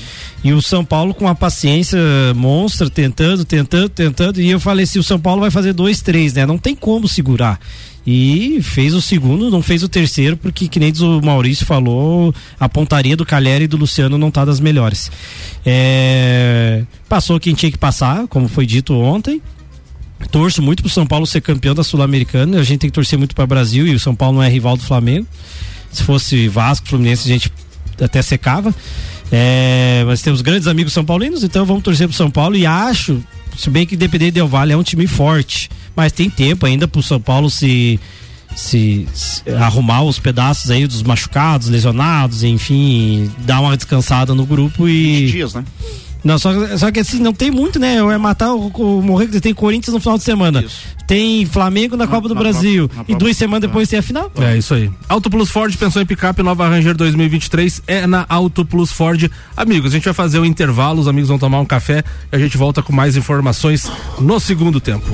[0.45, 1.99] E o São Paulo com a paciência
[2.37, 6.35] monstra, tentando, tentando, tentando, e eu falei, se o São Paulo vai fazer dois, três,
[6.35, 7.59] né, não tem como segurar
[8.07, 12.69] e fez o segundo, não fez o terceiro, porque que nem o Maurício falou, a
[12.69, 15.11] pontaria do Calheri e do Luciano não tá das melhores.
[15.65, 19.41] É, passou quem tinha que passar, como foi dito ontem.
[20.31, 22.59] Torço muito pro São Paulo ser campeão da Sul-Americana.
[22.59, 24.77] A gente tem que torcer muito para Brasil e o São Paulo não é rival
[24.77, 25.27] do Flamengo.
[25.91, 27.53] Se fosse Vasco, Fluminense, a gente
[28.01, 28.75] até secava.
[29.31, 33.23] É, mas temos grandes amigos são paulinos, então vamos torcer pro São Paulo e acho,
[33.57, 37.03] se bem que Independente Del Vale é um time forte mas tem tempo ainda pro
[37.03, 38.01] São Paulo se,
[38.57, 44.89] se, se, arrumar os pedaços aí dos machucados, lesionados, enfim, dar uma descansada no grupo
[44.89, 45.27] e.
[45.27, 45.65] dias, né?
[46.25, 47.97] Não, só, só que assim, não tem muito, né?
[47.97, 50.63] É matar o, o morrer que tem Corinthians no final de semana.
[50.63, 50.83] Isso.
[51.07, 52.91] Tem Flamengo na, na Copa do na Brasil.
[53.09, 54.31] e duas semanas depois tem a final.
[54.39, 54.91] É isso aí.
[55.09, 59.31] Auto Plus Ford, pensou em picape, nova Ranger 2023 é na Auto Plus Ford.
[59.57, 62.37] Amigos, a gente vai fazer o um intervalo, os amigos vão tomar um café e
[62.37, 65.07] a gente volta com mais informações no segundo tempo.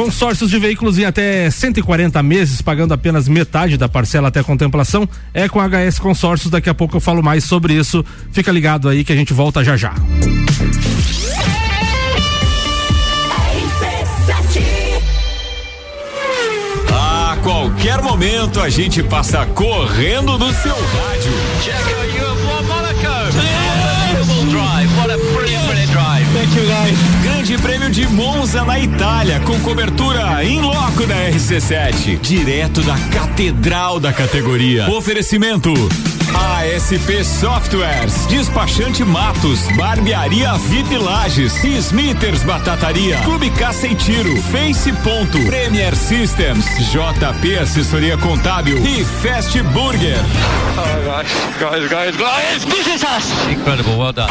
[0.00, 5.46] Consórcios de veículos em até 140 meses, pagando apenas metade da parcela até contemplação, é
[5.46, 6.50] com a HS Consórcios.
[6.50, 8.02] Daqui a pouco eu falo mais sobre isso.
[8.32, 9.92] Fica ligado aí que a gente volta já já.
[16.90, 21.32] A qualquer momento a gente passa correndo no seu rádio.
[21.62, 23.30] Check out your Monaco.
[24.50, 27.19] Drive, what a brilliant, brilliant drive.
[27.50, 33.98] Grande Prêmio de Monza na Itália, com cobertura em loco da RC7, direto da Catedral
[33.98, 34.88] da categoria.
[34.88, 35.74] Oferecimento
[36.32, 45.44] ASP Softwares, Despachante Matos, Barbearia VIP Lages, Smithers Batataria, Clube Caça e Tiro, Face Ponto,
[45.46, 50.20] Premier Systems, JP Assessoria Contábil e Fast Burger.
[50.78, 53.48] Oh gosh, guys, guys, guys, this is us.
[53.50, 54.30] Incredible, well done.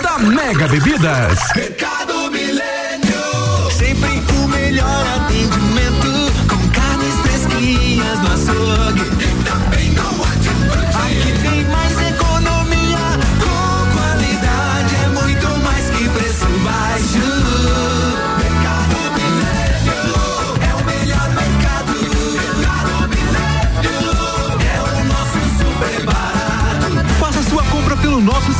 [0.01, 1.39] da Mega Bebidas.
[1.55, 3.71] Mercado Milênio.
[3.71, 5.20] Sempre o melhor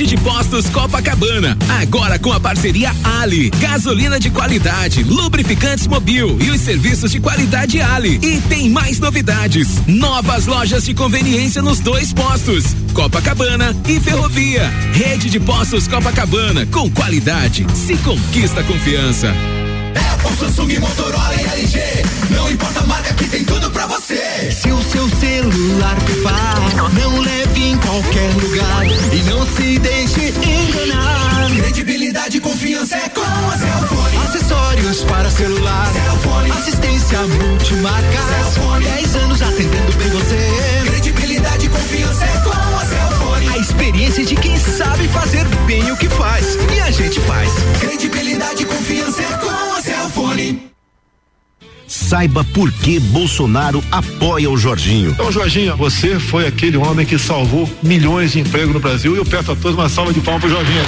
[0.00, 6.48] Rede de Postos Copacabana, agora com a parceria Ali, gasolina de qualidade, lubrificantes mobil e
[6.48, 8.18] os serviços de qualidade Ali.
[8.22, 14.70] E tem mais novidades, novas lojas de conveniência nos dois postos, Copacabana e Ferrovia.
[14.94, 19.28] Rede de Postos Copacabana, com qualidade, se conquista confiança.
[20.14, 21.80] Apple, Samsung, Motorola e LG.
[22.30, 23.59] Não importa a marca que tem tudo
[24.10, 26.56] Se o seu celular pifar,
[26.94, 31.48] não leve em qualquer lugar e não se deixe enganar.
[31.56, 34.16] Credibilidade e confiança é com a Cellfone.
[34.26, 35.92] Acessórios para celular.
[35.92, 36.50] Cellfone.
[36.50, 38.18] Assistência multimarca.
[38.28, 38.84] Cellfone.
[38.84, 40.29] 10 anos atendendo bem você.
[52.10, 55.12] Saiba por que Bolsonaro apoia o Jorginho.
[55.12, 59.24] Então, Jorginho, você foi aquele homem que salvou milhões de empregos no Brasil e eu
[59.24, 60.82] peço a todos uma salva de palmas pro Jorginho.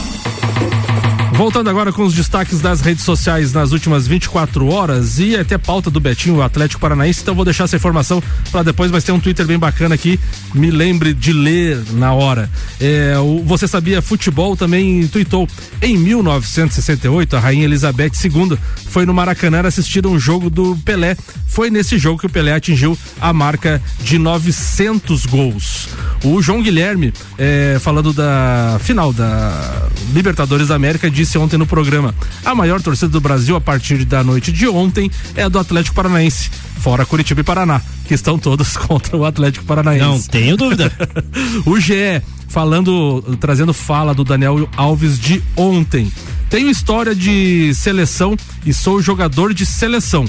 [1.37, 5.91] Voltando agora com os destaques das redes sociais nas últimas 24 horas e até pauta
[5.91, 7.21] do Betinho, o Atlético Paranaense.
[7.21, 10.19] Então vou deixar essa informação para depois, mas tem um Twitter bem bacana aqui.
[10.55, 12.51] Me lembre de ler na hora.
[12.81, 15.47] É, o Você Sabia Futebol também tweetou.
[15.83, 21.19] Em 1968, a Rainha Elizabeth II foi no Maracanã assistir um jogo do Pelé.
[21.47, 25.89] Foi nesse jogo que o Pelé atingiu a marca de 900 gols.
[26.25, 32.15] O João Guilherme, é, falando da final da Libertadores da América, disse ontem no programa:
[32.45, 35.97] a maior torcida do Brasil a partir da noite de ontem é a do Atlético
[35.97, 40.05] Paranaense, fora Curitiba e Paraná, que estão todos contra o Atlético Paranaense.
[40.05, 40.93] Não tenho dúvida.
[41.67, 46.13] o GE, falando, trazendo fala do Daniel Alves de ontem.
[46.49, 50.25] Tenho história de seleção e sou jogador de seleção.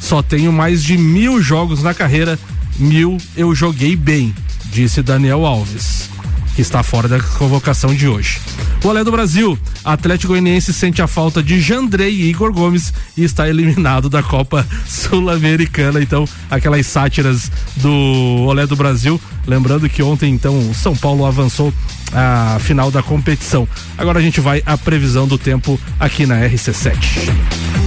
[0.00, 2.38] Só tenho mais de mil jogos na carreira.
[2.78, 4.34] Mil eu joguei bem,
[4.66, 6.10] disse Daniel Alves,
[6.54, 8.40] que está fora da convocação de hoje.
[8.82, 13.24] O Olé do Brasil, Atlético Goianiense sente a falta de Jandrei e Igor Gomes e
[13.24, 16.02] está eliminado da Copa Sul-Americana.
[16.02, 19.20] Então, aquelas sátiras do Olé do Brasil.
[19.46, 21.72] Lembrando que ontem, então, o São Paulo avançou
[22.12, 23.66] a final da competição.
[23.98, 27.83] Agora a gente vai à previsão do tempo aqui na RC7.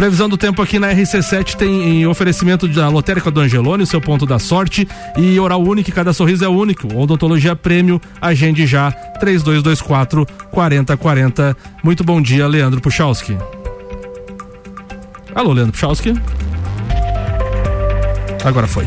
[0.00, 4.24] Previsão do tempo aqui na RC7 tem oferecimento da Lotérica do Angelone, o seu ponto
[4.24, 6.88] da sorte, e Oral Único, cada sorriso é único.
[6.96, 11.54] Odontologia Prêmio, agende já, 3224 4040.
[11.84, 13.36] Muito bom dia, Leandro Puchalski.
[15.34, 16.14] Alô, Leandro Puchalski.
[18.42, 18.86] Agora foi.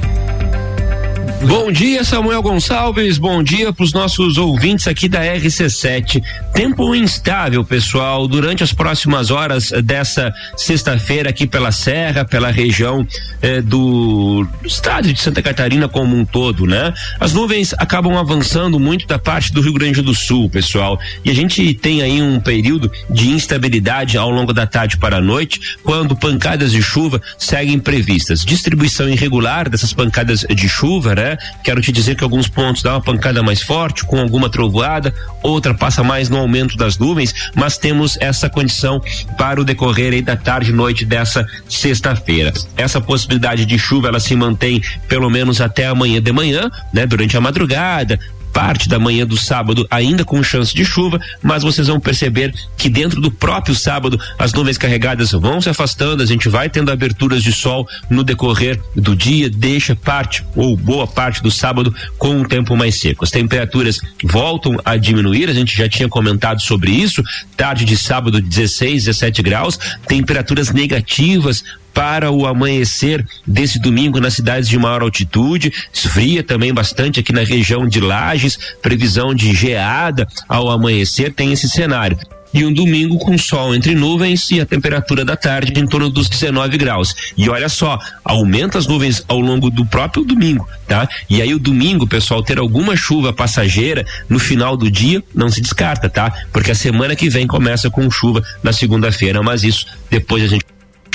[1.46, 3.18] Bom dia, Samuel Gonçalves.
[3.18, 6.24] Bom dia para os nossos ouvintes aqui da RC7.
[6.54, 13.06] Tempo instável, pessoal, durante as próximas horas dessa sexta-feira aqui pela Serra, pela região
[13.42, 16.94] eh, do estado de Santa Catarina como um todo, né?
[17.20, 20.98] As nuvens acabam avançando muito da parte do Rio Grande do Sul, pessoal.
[21.26, 25.22] E a gente tem aí um período de instabilidade ao longo da tarde para a
[25.22, 28.46] noite, quando pancadas de chuva seguem previstas.
[28.46, 31.33] Distribuição irregular dessas pancadas de chuva, né?
[31.64, 35.74] Quero te dizer que alguns pontos dá uma pancada mais forte, com alguma trovoada, outra
[35.74, 39.02] passa mais no aumento das nuvens, mas temos essa condição
[39.38, 42.54] para o decorrer aí da tarde e noite dessa sexta-feira.
[42.78, 47.06] Essa possibilidade de chuva ela se mantém pelo menos até amanhã de manhã, né?
[47.06, 48.20] Durante a madrugada,
[48.54, 52.88] parte da manhã do sábado ainda com chance de chuva, mas vocês vão perceber que
[52.88, 57.42] dentro do próprio sábado as nuvens carregadas vão se afastando, a gente vai tendo aberturas
[57.42, 62.44] de sol no decorrer do dia, deixa parte ou boa parte do sábado com um
[62.44, 63.24] tempo mais seco.
[63.24, 67.24] As temperaturas voltam a diminuir, a gente já tinha comentado sobre isso,
[67.58, 74.68] tarde de sábado 16, 17 graus, temperaturas negativas para o amanhecer desse domingo nas cidades
[74.68, 75.72] de maior altitude.
[75.94, 81.70] Esfria também bastante aqui na região de Lages, previsão de geada ao amanhecer, tem esse
[81.70, 82.18] cenário
[82.54, 86.30] e um domingo com sol entre nuvens e a temperatura da tarde em torno dos
[86.30, 87.16] 19 graus.
[87.36, 91.10] E olha só, aumenta as nuvens ao longo do próprio domingo, tá?
[91.30, 95.62] E aí o domingo, pessoal, ter alguma chuva passageira no final do dia não se
[95.62, 96.32] descarta, tá?
[96.52, 100.64] Porque a semana que vem começa com chuva na segunda-feira, mas isso depois a gente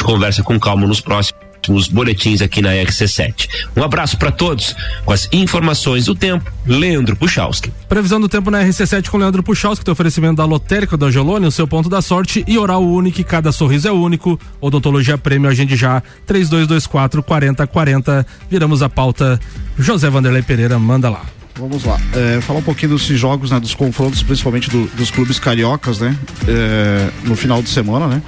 [0.03, 3.49] conversa com calma nos próximos boletins aqui na XC7.
[3.77, 4.75] Um abraço para todos
[5.05, 7.73] com as informações do tempo, Leandro Puchalski.
[7.89, 11.51] Previsão do tempo na RC7 com Leandro Puchalski, tem oferecimento da Lotérica do Angelone, o
[11.51, 14.39] seu ponto da sorte e oral único, cada sorriso é único.
[14.61, 18.27] Odontologia Prêmio, agende já, 3224 4040.
[18.51, 19.39] Viramos a pauta.
[19.79, 21.38] José Vanderlei Pereira, manda lá.
[21.59, 21.99] Vamos lá.
[22.15, 23.59] É, falar um pouquinho desses jogos, né?
[23.59, 26.17] Dos confrontos, principalmente do, dos clubes cariocas, né?
[26.47, 28.23] É, no final de semana, né?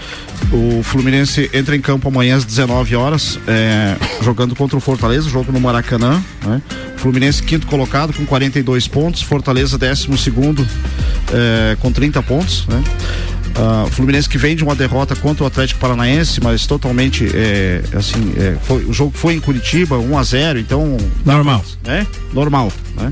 [0.52, 5.52] O Fluminense entra em campo amanhã às 19 horas, é, jogando contra o Fortaleza, jogo
[5.52, 6.60] no Maracanã, né?
[6.96, 10.66] Fluminense quinto colocado com 42 pontos, Fortaleza décimo segundo
[11.32, 12.82] é, com 30 pontos, né?
[13.50, 18.32] Uh, Fluminense que vem de uma derrota contra o Atlético Paranaense, mas totalmente é, assim,
[18.36, 20.96] é, foi, o jogo foi em Curitiba, 1 a 0 então.
[21.24, 21.64] Normal.
[21.84, 22.06] Né?
[22.32, 22.72] Normal.
[22.96, 23.10] Né?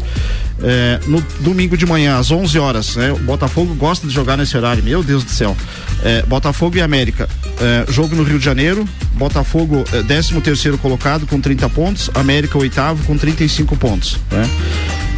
[0.63, 3.13] É, no domingo de manhã, às 11 horas, né?
[3.13, 5.57] O Botafogo gosta de jogar nesse horário, meu Deus do céu.
[6.03, 7.29] É, Botafogo e América.
[7.61, 8.89] É, jogo no Rio de Janeiro.
[9.15, 12.11] Botafogo, 13 terceiro colocado com 30 pontos.
[12.15, 14.19] América, oitavo, com 35 pontos.
[14.31, 14.49] Né?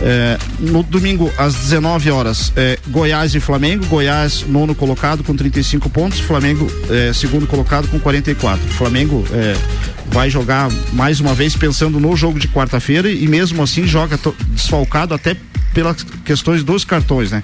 [0.02, 3.86] É, no domingo, às 19 horas, é, Goiás e Flamengo.
[3.86, 6.20] Goiás, nono colocado com 35 pontos.
[6.20, 8.64] Flamengo, é, segundo colocado com 44.
[8.70, 9.56] Flamengo é,
[10.11, 15.14] vai jogar mais uma vez pensando no jogo de quarta-feira e mesmo assim joga desfalcado
[15.14, 15.36] até
[15.74, 17.42] pelas questões dos cartões, né?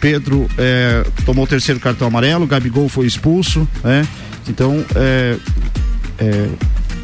[0.00, 4.06] Pedro é, tomou o terceiro cartão amarelo, Gabigol foi expulso, né?
[4.48, 5.36] Então, é,
[6.18, 6.48] é,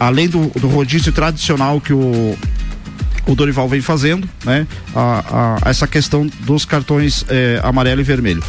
[0.00, 2.36] além do, do rodízio tradicional que o,
[3.26, 4.66] o Dorival vem fazendo, né?
[4.94, 8.42] A, a, essa questão dos cartões é, amarelo e vermelho.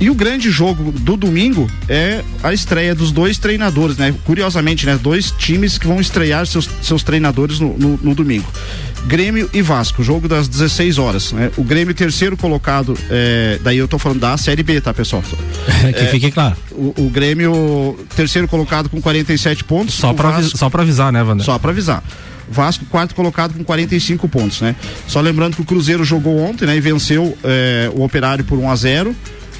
[0.00, 4.14] E o grande jogo do domingo é a estreia dos dois treinadores, né?
[4.24, 4.98] Curiosamente, né?
[5.00, 8.50] Dois times que vão estrear seus, seus treinadores no, no, no domingo.
[9.06, 11.32] Grêmio e Vasco, jogo das 16 horas.
[11.32, 11.50] Né?
[11.56, 15.22] O Grêmio terceiro colocado, é, daí eu tô falando da Série B, tá, pessoal?
[15.92, 16.56] que é, fique claro.
[16.72, 19.94] O, o, Grêmio terceiro colocado com 47 pontos.
[19.94, 20.56] Só para Vasco...
[20.56, 21.44] só pra avisar, né, Wander?
[21.44, 22.02] Só para avisar.
[22.50, 24.74] Vasco quarto colocado com 45 pontos, né?
[25.06, 26.76] Só lembrando que o Cruzeiro jogou ontem, né?
[26.76, 29.16] E venceu eh, o Operário por 1 a 0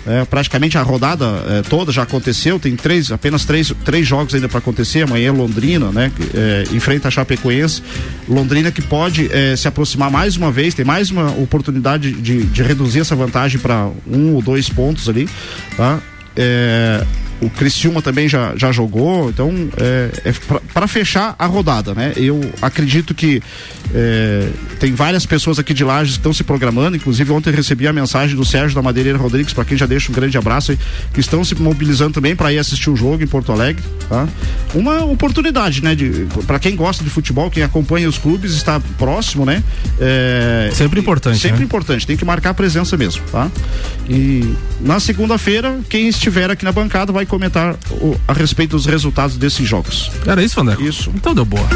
[0.07, 4.48] é, praticamente a rodada é, toda já aconteceu, tem três, apenas três, três jogos ainda
[4.48, 5.03] para acontecer.
[5.03, 6.11] Amanhã Londrina, né?
[6.34, 7.82] É, enfrenta a Chapecoense.
[8.28, 12.62] Londrina que pode é, se aproximar mais uma vez, tem mais uma oportunidade de, de
[12.62, 15.28] reduzir essa vantagem para um ou dois pontos ali,
[15.76, 16.01] tá?
[16.36, 17.05] É,
[17.41, 20.32] o Criciúma também já, já jogou, então é, é
[20.72, 22.12] para fechar a rodada, né?
[22.16, 23.43] Eu acredito que
[23.95, 27.93] é, tem várias pessoas aqui de Lages que estão se programando, inclusive ontem recebi a
[27.93, 30.78] mensagem do Sérgio da Madeireira Rodrigues, para quem já deixa um grande abraço aí,
[31.12, 34.28] que estão se mobilizando também para ir assistir o jogo em Porto Alegre, tá?
[34.74, 35.97] Uma oportunidade, né?
[36.47, 39.62] Para quem gosta de futebol, quem acompanha os clubes, está próximo, né?
[39.99, 41.38] É, sempre importante.
[41.38, 41.64] Sempre né?
[41.64, 43.51] importante, tem que marcar a presença mesmo, tá?
[44.09, 49.36] E na segunda-feira, quem estiver aqui na bancada vai comentar o, a respeito dos resultados
[49.36, 50.10] desses jogos.
[50.26, 50.76] Era isso, André?
[50.82, 51.10] Isso.
[51.14, 51.66] Então deu boa.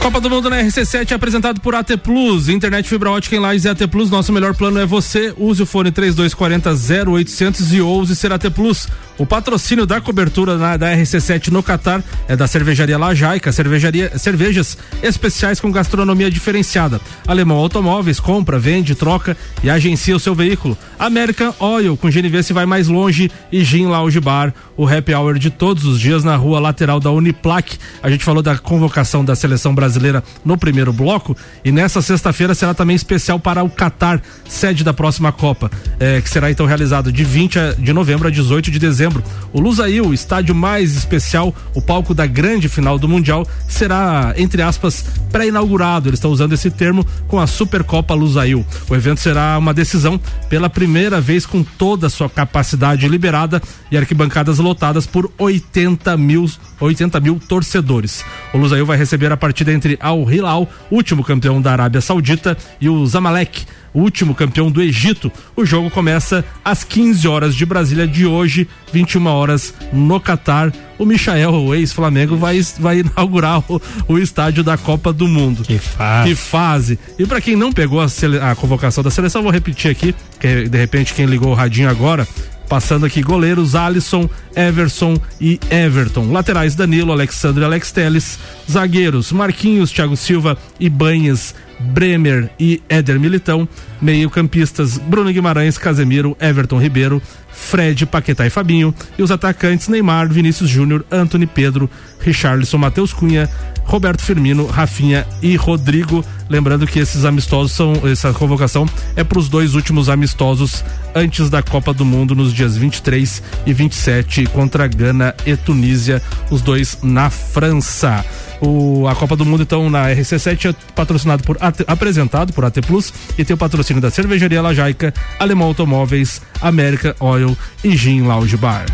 [0.00, 3.66] Copa do Mundo na RC7 é apresentado por AT Plus, internet fibra ótica em Lages
[3.66, 4.08] e AT Plus.
[4.08, 5.34] Nosso melhor plano é você.
[5.36, 8.88] Use o fone 3240 0800 e ouse ser AT Plus.
[9.18, 14.78] O patrocínio da cobertura na, da RC7 no Catar é da cervejaria Lajaica, cervejaria, cervejas
[15.02, 17.00] especiais com gastronomia diferenciada.
[17.26, 20.78] Alemão Automóveis, compra, vende, troca e agencia o seu veículo.
[20.96, 25.36] American Oil, com GNV se vai mais longe e Gin Lounge Bar, o happy hour
[25.36, 27.76] de todos os dias na rua lateral da Uniplac.
[28.00, 32.72] A gente falou da convocação da seleção brasileira no primeiro bloco e nessa sexta-feira será
[32.72, 37.24] também especial para o Catar, sede da próxima Copa, é, que será então realizado de
[37.24, 39.07] 20 de novembro a 18 de dezembro
[39.52, 45.04] O Lusail, estádio mais especial, o palco da grande final do Mundial, será, entre aspas,
[45.32, 46.08] pré-inaugurado.
[46.08, 48.64] Eles estão usando esse termo com a Supercopa Lusail.
[48.88, 53.96] O evento será uma decisão pela primeira vez com toda a sua capacidade liberada e
[53.96, 56.50] arquibancadas lotadas por 80 mil,
[56.80, 58.24] 80 mil torcedores.
[58.52, 62.88] O Lusail vai receber a partida entre Al Hilal, último campeão da Arábia Saudita, e
[62.88, 63.64] o Zamalek
[63.98, 65.30] último campeão do Egito.
[65.56, 70.72] O jogo começa às 15 horas de Brasília de hoje, 21 horas no Catar.
[70.98, 75.62] O Michael, o ex-Flamengo, vai, vai inaugurar o, o, estádio da Copa do Mundo.
[75.62, 76.28] Que fase.
[76.28, 76.98] Que fase.
[77.18, 78.06] E para quem não pegou a,
[78.50, 82.26] a convocação da seleção, vou repetir aqui, que de repente quem ligou o radinho agora,
[82.68, 86.30] Passando aqui goleiros Alisson, Everson e Everton.
[86.30, 88.38] Laterais Danilo, Alexandre Alex Teles.
[88.70, 93.66] Zagueiros Marquinhos, Thiago Silva e Banhas, Bremer e Éder Militão.
[94.02, 98.94] Meio-campistas Bruno Guimarães, Casemiro, Everton Ribeiro, Fred, Paquetá e Fabinho.
[99.18, 101.88] E os atacantes Neymar, Vinícius Júnior, Anthony Pedro,
[102.20, 103.48] Richarlison, Matheus Cunha,
[103.88, 106.22] Roberto Firmino, Rafinha e Rodrigo.
[106.48, 108.86] Lembrando que esses amistosos são, essa convocação
[109.16, 110.84] é para os dois últimos amistosos
[111.14, 116.60] antes da Copa do Mundo nos dias 23 e 27 contra Gana e Tunísia, os
[116.60, 118.24] dois na França.
[118.60, 122.80] O, a Copa do Mundo, então, na RC7 é patrocinado por AT, apresentado por AT
[122.86, 128.56] Plus e tem o patrocínio da Cervejaria Lajaica, Alemão Automóveis, América Oil e Gin Lounge
[128.56, 128.84] Bar.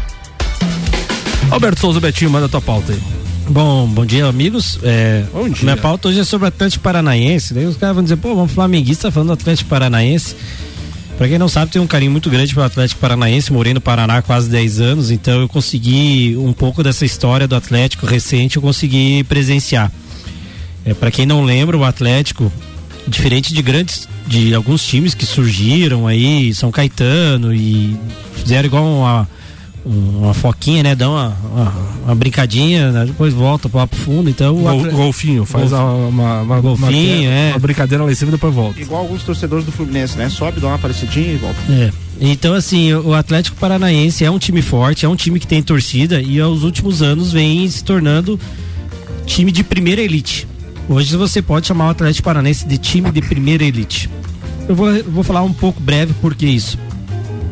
[1.51, 3.24] Alberto Souza Betinho, manda tua pauta aí.
[3.49, 4.78] Bom, bom dia, amigos.
[4.82, 5.64] É, bom dia.
[5.64, 7.53] Minha pauta hoje é sobre o Atlético Paranaense.
[7.53, 10.34] Daí os caras vão dizer, pô, vamos flamenguista falando do Atlético Paranaense.
[11.18, 13.53] Pra quem não sabe, tem um carinho muito grande pelo Atlético Paranaense.
[13.53, 17.55] Morei no Paraná há quase 10 anos, então eu consegui um pouco dessa história do
[17.55, 19.92] Atlético recente, eu consegui presenciar.
[20.84, 22.51] É, para quem não lembra, o Atlético,
[23.07, 27.97] diferente de grandes, de alguns times que surgiram aí, São Caetano e
[28.36, 29.28] fizeram igual uma
[29.85, 30.95] uma foquinha, né?
[30.95, 31.72] Dá uma, uma,
[32.05, 33.05] uma brincadinha, né?
[33.07, 34.30] depois volta pro fundo.
[34.30, 34.91] Então, Gol.
[34.91, 36.09] Golfinho, faz Golfinho.
[36.09, 37.51] uma, uma, golfinho, uma, é.
[37.51, 38.80] uma brincadeira lá em cima e depois volta.
[38.80, 40.30] Igual alguns torcedores do Fluminense, né?
[40.30, 41.59] Sobe, dá uma parecidinha e volta.
[41.70, 41.91] É.
[42.20, 46.22] Então, assim, o Atlético Paranaense é um time forte, é um time que tem torcida
[46.22, 48.41] e aos últimos anos vem se tornando
[49.26, 50.47] time de primeira elite.
[50.89, 54.09] Hoje você pode chamar o Atlético Paranaense de time de primeira elite.
[54.68, 56.78] Eu vou, eu vou falar um pouco breve porque isso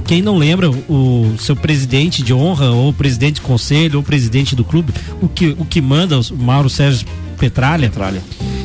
[0.06, 4.64] quem não lembra, o seu presidente de honra, ou presidente de conselho, ou presidente do
[4.64, 7.06] clube, o que, o que manda, o Mauro Sérgio
[7.38, 8.22] Petralha, Petralha.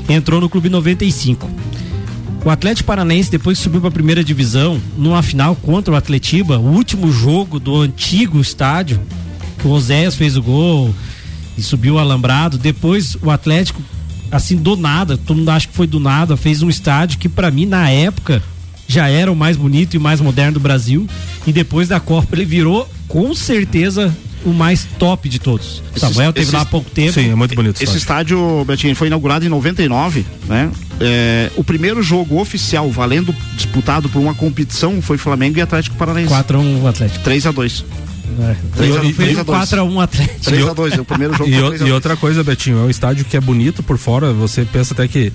[0.09, 1.49] entrou no clube 95.
[2.45, 6.57] O Atlético Paranaense, depois que subiu para a primeira divisão, numa final contra o Atletiba,
[6.57, 9.01] o último jogo do antigo estádio,
[9.63, 10.93] o Oséias fez o gol
[11.57, 12.57] e subiu o alambrado.
[12.57, 13.81] Depois o Atlético,
[14.31, 17.51] assim, do nada, todo mundo acha que foi do nada, fez um estádio que, para
[17.51, 18.41] mim, na época,
[18.87, 21.07] já era o mais bonito e mais moderno do Brasil.
[21.45, 24.15] E depois da Copa ele virou, com certeza,
[24.45, 25.81] o mais top de todos.
[25.95, 27.11] Esse, Samuel teve esse, lá há pouco tempo.
[27.13, 27.81] Sim, é muito bonito.
[27.81, 30.71] Esse estádio, Betinho, foi inaugurado em 99, né?
[30.99, 36.29] É, o primeiro jogo oficial valendo disputado por uma competição foi Flamengo e Atlético Paranaense.
[36.29, 37.23] 4 a 1 Atlético.
[37.23, 37.85] 3 a 2
[39.09, 40.39] E, foi 4x1 Atlético.
[40.51, 41.93] 3x2, o primeiro jogo e, foi o- 3 a e 2.
[41.93, 45.27] outra coisa, Betinho, é um estádio que é bonito por fora, você pensa até que
[45.27, 45.31] é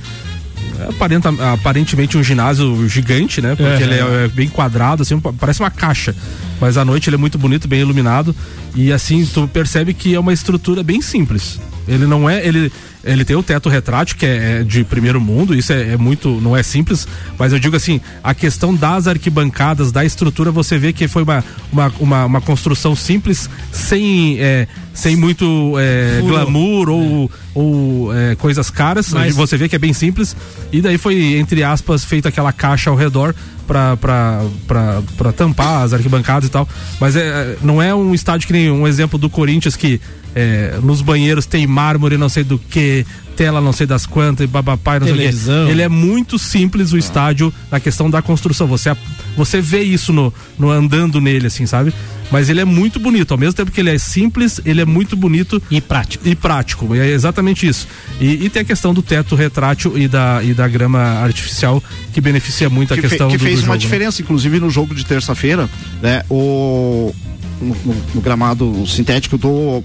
[0.88, 3.54] aparenta, aparentemente um ginásio gigante, né?
[3.54, 3.86] Porque É.
[3.86, 6.14] ele é, é bem quadrado, assim, pa- parece uma caixa.
[6.60, 8.34] Mas à noite ele é muito bonito, bem iluminado.
[8.74, 11.58] E assim, tu percebe que é uma estrutura bem simples.
[11.88, 12.46] Ele não é.
[12.46, 12.70] Ele,
[13.04, 16.40] ele tem o teto retrátil, que é, é de primeiro mundo, isso é, é muito.
[16.40, 17.06] não é simples,
[17.38, 21.44] mas eu digo assim, a questão das arquibancadas, da estrutura, você vê que foi uma,
[21.72, 28.70] uma, uma, uma construção simples, sem, é, sem muito é, glamour ou, ou é, coisas
[28.70, 29.12] caras.
[29.12, 30.36] Mas- Você vê que é bem simples.
[30.70, 33.34] E daí foi, entre aspas, feita aquela caixa ao redor
[33.66, 36.68] pra tampar as arquibancadas e tal.
[37.00, 40.00] Mas é, não é um estádio que nem um exemplo do Corinthians que
[40.34, 43.04] é, nos banheiros tem mármore não sei do que,
[43.36, 45.66] tela não sei das quantas, e babapá, e não sei o Televisão.
[45.66, 45.70] que.
[45.72, 48.66] Ele é muito simples o estádio na questão da construção.
[48.66, 48.94] Você,
[49.36, 51.92] você vê isso no, no andando nele, assim, sabe?
[52.30, 53.32] Mas ele é muito bonito.
[53.32, 55.62] Ao mesmo tempo que ele é simples, ele é muito bonito.
[55.70, 56.26] E prático.
[56.26, 56.94] E prático.
[56.94, 57.86] É exatamente isso.
[58.18, 62.22] E, e tem a questão do teto retrátil e da, e da grama artificial, que
[62.22, 63.78] beneficia muito a que, fe- questão que do, fez do uma jogo, né?
[63.80, 65.68] diferença, inclusive no jogo de terça-feira,
[66.00, 66.22] né?
[66.30, 67.14] O
[67.60, 69.84] no, no- no gramado sintético do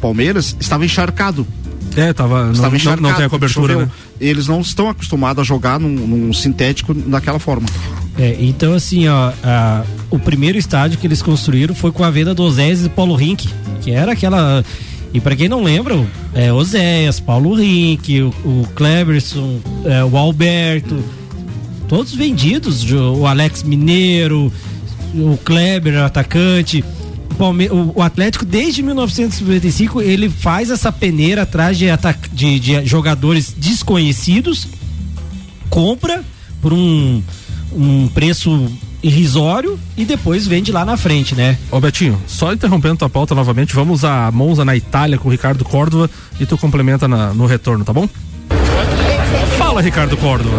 [0.00, 1.46] Palmeiras estava encharcado.
[1.96, 3.02] É, tava, Estava não, encharcado.
[3.02, 3.86] não tem a cobertura, choveu.
[3.86, 3.92] né?
[4.20, 7.66] Eles não estão acostumados a jogar num, num sintético daquela forma.
[8.18, 12.32] É, então assim, ó, a- o primeiro estádio que eles construíram foi com a venda
[12.34, 13.48] do Oséias e Paulo Rink,
[13.80, 14.64] que era aquela
[15.12, 21.02] e pra quem não lembra, é Oséias, Paulo Rink, o, o Cleberson, é, o Alberto,
[21.88, 24.52] todos vendidos, o Alex Mineiro,
[25.14, 26.84] o Kleber, o atacante.
[27.40, 31.86] O, Palme- o- o Atlético, desde 1995, ele faz essa peneira atrás de,
[32.34, 34.68] de- de jogadores desconhecidos,
[35.70, 36.22] compra
[36.60, 37.22] por um,
[37.72, 38.70] um preço
[39.02, 41.56] irrisório e depois vende lá na frente, né?
[41.70, 45.64] Ô Betinho, só interrompendo tua pauta novamente, vamos a Monza na Itália com o Ricardo
[45.64, 48.06] Córdova e tu complementa na- no retorno, tá bom?
[49.60, 50.56] Fala, Ricardo Córdova.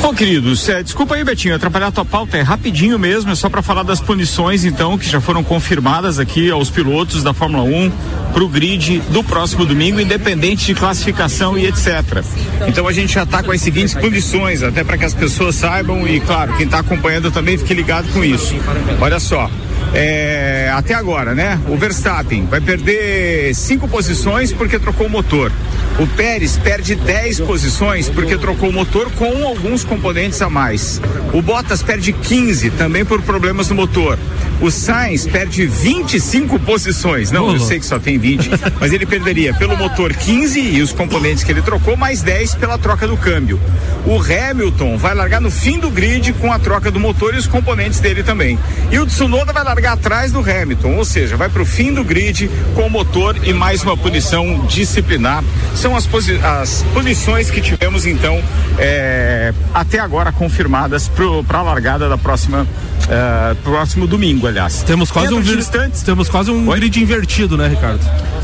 [0.00, 3.48] Bom, queridos, é, desculpa aí, Betinho, atrapalhar a tua pauta, é rapidinho mesmo, é só
[3.48, 7.90] para falar das punições, então, que já foram confirmadas aqui aos pilotos da Fórmula 1
[8.32, 12.22] pro grid do próximo domingo, independente de classificação e etc.
[12.68, 16.06] Então a gente já tá com as seguintes punições, até para que as pessoas saibam
[16.06, 18.54] e, claro, quem tá acompanhando também fique ligado com isso.
[19.00, 19.50] Olha só.
[19.92, 21.58] é, até agora, né?
[21.68, 25.50] O Verstappen vai perder cinco posições porque trocou o motor.
[25.98, 31.00] O Pérez perde 10 posições porque trocou o motor com alguns componentes a mais.
[31.32, 34.18] O Bottas perde 15 também por problemas no motor.
[34.60, 37.30] O Sainz perde 25 posições.
[37.30, 40.92] Não, eu sei que só tem 20, mas ele perderia pelo motor 15 e os
[40.92, 43.58] componentes que ele trocou, mais 10 pela troca do câmbio.
[44.04, 47.46] O Hamilton vai largar no fim do grid com a troca do motor e os
[47.46, 48.58] componentes dele também.
[48.90, 52.04] E o Tsunoda vai largar atrás do Hamilton, ou seja, vai para o fim do
[52.04, 55.42] grid com o motor e mais uma punição disciplinar.
[55.80, 56.06] São as,
[56.44, 58.38] as punições que tivemos então
[58.78, 61.08] é, até agora confirmadas
[61.46, 62.66] para a largada da próxima
[63.08, 64.82] é, próximo domingo, aliás.
[64.82, 67.98] Temos quase um, Dentro de vir- instantes, temos quase um grid invertido, né, Ricardo?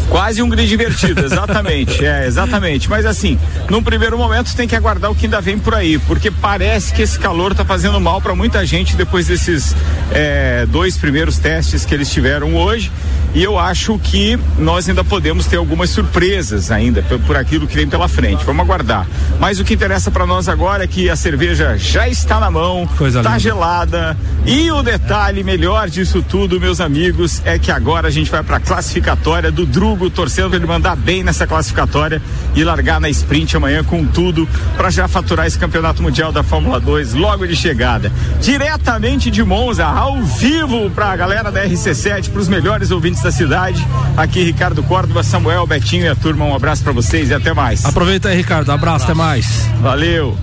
[0.08, 2.88] Quase um grid invertido, exatamente, é, exatamente.
[2.88, 6.30] Mas assim, num primeiro momento tem que aguardar o que ainda vem por aí, porque
[6.30, 9.76] parece que esse calor tá fazendo mal para muita gente depois desses
[10.10, 12.90] é, dois primeiros testes que eles tiveram hoje.
[13.34, 17.88] E eu acho que nós ainda podemos ter algumas surpresas ainda por, aquilo que vem
[17.88, 18.44] pela frente.
[18.44, 19.06] Vamos aguardar.
[19.38, 22.86] Mas o que interessa para nós agora é que a cerveja já está na mão,
[22.96, 23.40] Coisa tá linda.
[23.40, 24.16] gelada.
[24.44, 28.56] E o detalhe melhor disso tudo, meus amigos, é que agora a gente vai para
[28.56, 32.22] a classificatória do Drugo, torcendo para ele mandar bem nessa classificatória
[32.54, 36.78] e largar na sprint amanhã com tudo para já faturar esse campeonato mundial da Fórmula
[36.80, 38.12] 2 logo de chegada.
[38.40, 43.32] Diretamente de Monza, ao vivo para a galera da RC7, para os melhores ouvintes da
[43.32, 43.86] cidade.
[44.16, 46.44] Aqui Ricardo Córdova, Samuel, Betinho e a turma.
[46.44, 47.84] Um abraço para vocês e até mais.
[47.84, 48.70] Aproveita aí, Ricardo.
[48.70, 49.46] Abraço, até mais.
[49.80, 50.36] Valeu.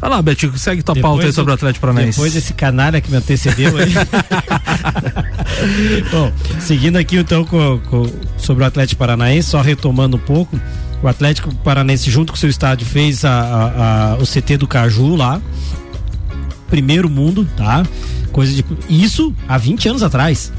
[0.00, 2.18] Vai lá, Betinho, segue tua pauta aí Depois sobre o Atlético Paranaense.
[2.18, 3.92] Depois desse canalha que me antecedeu aí.
[6.10, 10.58] Bom, seguindo aqui então com, com- sobre o Atlético Paranaense, só retomando um pouco,
[11.00, 14.66] o Atlético Paranaense junto com o seu estádio fez a- a- a- o CT do
[14.66, 15.40] Caju lá,
[16.68, 17.84] primeiro mundo, tá?
[18.32, 20.52] Coisa de isso há 20 anos atrás.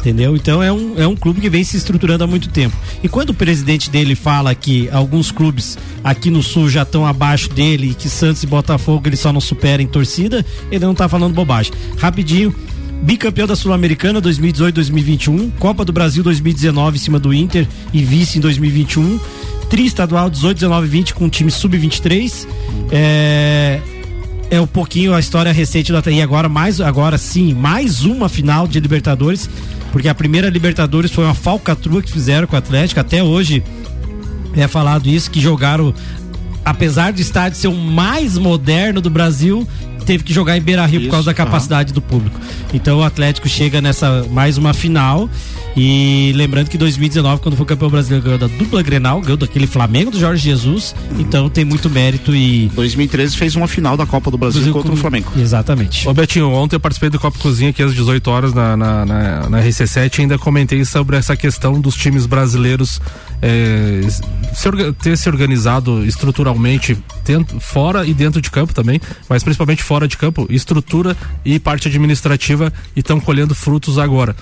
[0.00, 0.34] Entendeu?
[0.34, 2.74] Então é um, é um clube que vem se estruturando há muito tempo.
[3.02, 7.50] E quando o presidente dele fala que alguns clubes aqui no sul já estão abaixo
[7.50, 11.06] dele e que Santos e Botafogo ele só não supera em torcida, ele não tá
[11.06, 11.72] falando bobagem.
[11.98, 12.54] Rapidinho,
[13.02, 18.40] bicampeão da Sul-Americana 2018-2021, Copa do Brasil 2019 em cima do Inter e vice em
[18.40, 19.20] 2021,
[19.68, 22.48] tri estadual 18, 19 20 com o time sub-23.
[22.90, 23.80] É,
[24.50, 26.20] é um pouquinho a história recente do Atlético.
[26.20, 29.48] E agora, mais, agora sim, mais uma final de Libertadores,
[29.92, 33.00] porque a primeira Libertadores foi uma falcatrua que fizeram com o Atlético.
[33.00, 33.62] Até hoje
[34.54, 35.94] é falado isso, que jogaram,
[36.64, 39.66] apesar do estádio ser o mais moderno do Brasil,
[40.10, 42.40] teve que jogar em Beira Rio por causa da capacidade do público.
[42.74, 45.30] Então o Atlético chega nessa mais uma final.
[45.76, 50.10] E lembrando que 2019, quando foi campeão brasileiro, ganhou da dupla Grenal, ganhou daquele Flamengo
[50.10, 50.96] do Jorge Jesus.
[51.16, 52.68] Então tem muito mérito e.
[52.74, 55.30] 2013 fez uma final da Copa do Brasil, Brasil contra com- o Flamengo.
[55.38, 56.08] Exatamente.
[56.08, 59.48] Ô Betinho, ontem eu participei do Copa Cozinha aqui às 18 horas na, na, na,
[59.48, 63.00] na RC7 e ainda comentei sobre essa questão dos times brasileiros
[63.40, 64.00] eh,
[64.52, 64.68] se
[65.00, 70.16] ter se organizado estruturalmente dentro, fora e dentro de campo também, mas principalmente fora de
[70.16, 74.34] campo, estrutura e parte administrativa e estão colhendo frutos agora.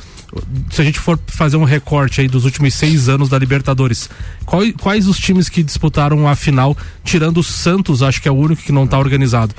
[0.70, 4.10] Se a gente for fazer um recorte aí dos últimos seis anos da Libertadores,
[4.44, 8.34] qual- quais os times que disputaram a final, tirando o Santos, acho que é o
[8.36, 9.54] único que não está organizado.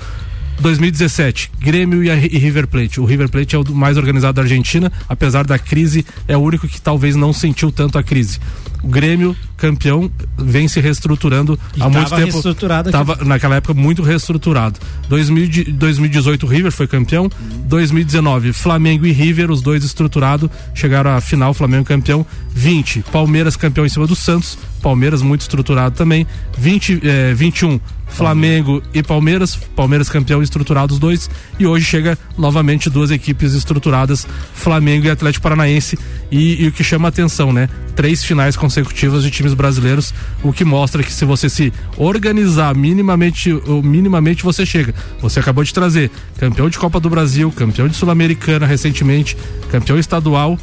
[0.60, 3.00] 2017, Grêmio e, e River Plate.
[3.00, 6.68] O River Plate é o mais organizado da Argentina, apesar da crise, é o único
[6.68, 8.40] que talvez não sentiu tanto a crise.
[8.82, 12.22] O Grêmio, campeão, vem se reestruturando E há muito tempo.
[12.32, 12.98] reestruturado aqui.
[12.98, 14.80] Tava, naquela época, muito reestruturado.
[15.10, 17.30] 2000 de- 2018, o River foi campeão.
[17.66, 22.26] 2019, Flamengo e River, os dois estruturados, chegaram à final, Flamengo campeão.
[22.56, 24.58] 20, Palmeiras campeão em cima do Santos.
[24.82, 26.26] Palmeiras muito estruturado também.
[26.58, 32.90] 20, eh, 21, Flamengo e Palmeiras, Palmeiras campeão estruturado os dois, e hoje chega novamente
[32.90, 35.98] duas equipes estruturadas, Flamengo e Atlético Paranaense,
[36.32, 37.70] e, e o que chama atenção, né?
[37.96, 43.52] Três finais consecutivas de times brasileiros, o que mostra que se você se organizar minimamente,
[43.84, 44.94] minimamente você chega.
[45.22, 49.38] Você acabou de trazer campeão de Copa do Brasil, campeão de Sul-Americana recentemente,
[49.72, 50.58] campeão estadual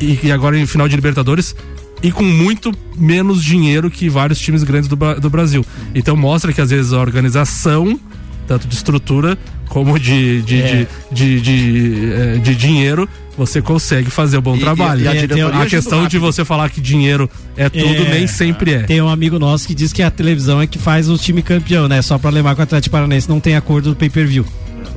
[0.00, 1.54] e agora em final de Libertadores
[2.02, 5.64] e com muito menos dinheiro que vários times grandes do, do Brasil.
[5.94, 7.98] Então mostra que às vezes a organização,
[8.46, 9.36] tanto de estrutura
[9.68, 10.86] como de, de, É.
[11.12, 15.02] de, de, de, eh, dinheiro, você consegue fazer um bom E- trabalho.
[15.02, 18.10] e- a a ajuda questão de você falar que dinheiro é tudo, É.
[18.14, 18.82] nem sempre é.
[18.84, 21.86] Tem um amigo nosso que diz que a televisão é que faz o time campeão,
[21.86, 22.00] né?
[22.02, 24.44] Só pra lembrar que o Atlético Paranaense não tem acordo do pay-per-view.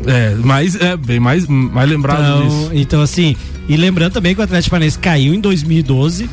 [0.07, 2.69] É, mas é bem mais, mais lembrado Então, disso.
[2.73, 3.35] então, assim,
[3.67, 6.27] e lembrando também que o Atlético Paranaense caiu em 2012,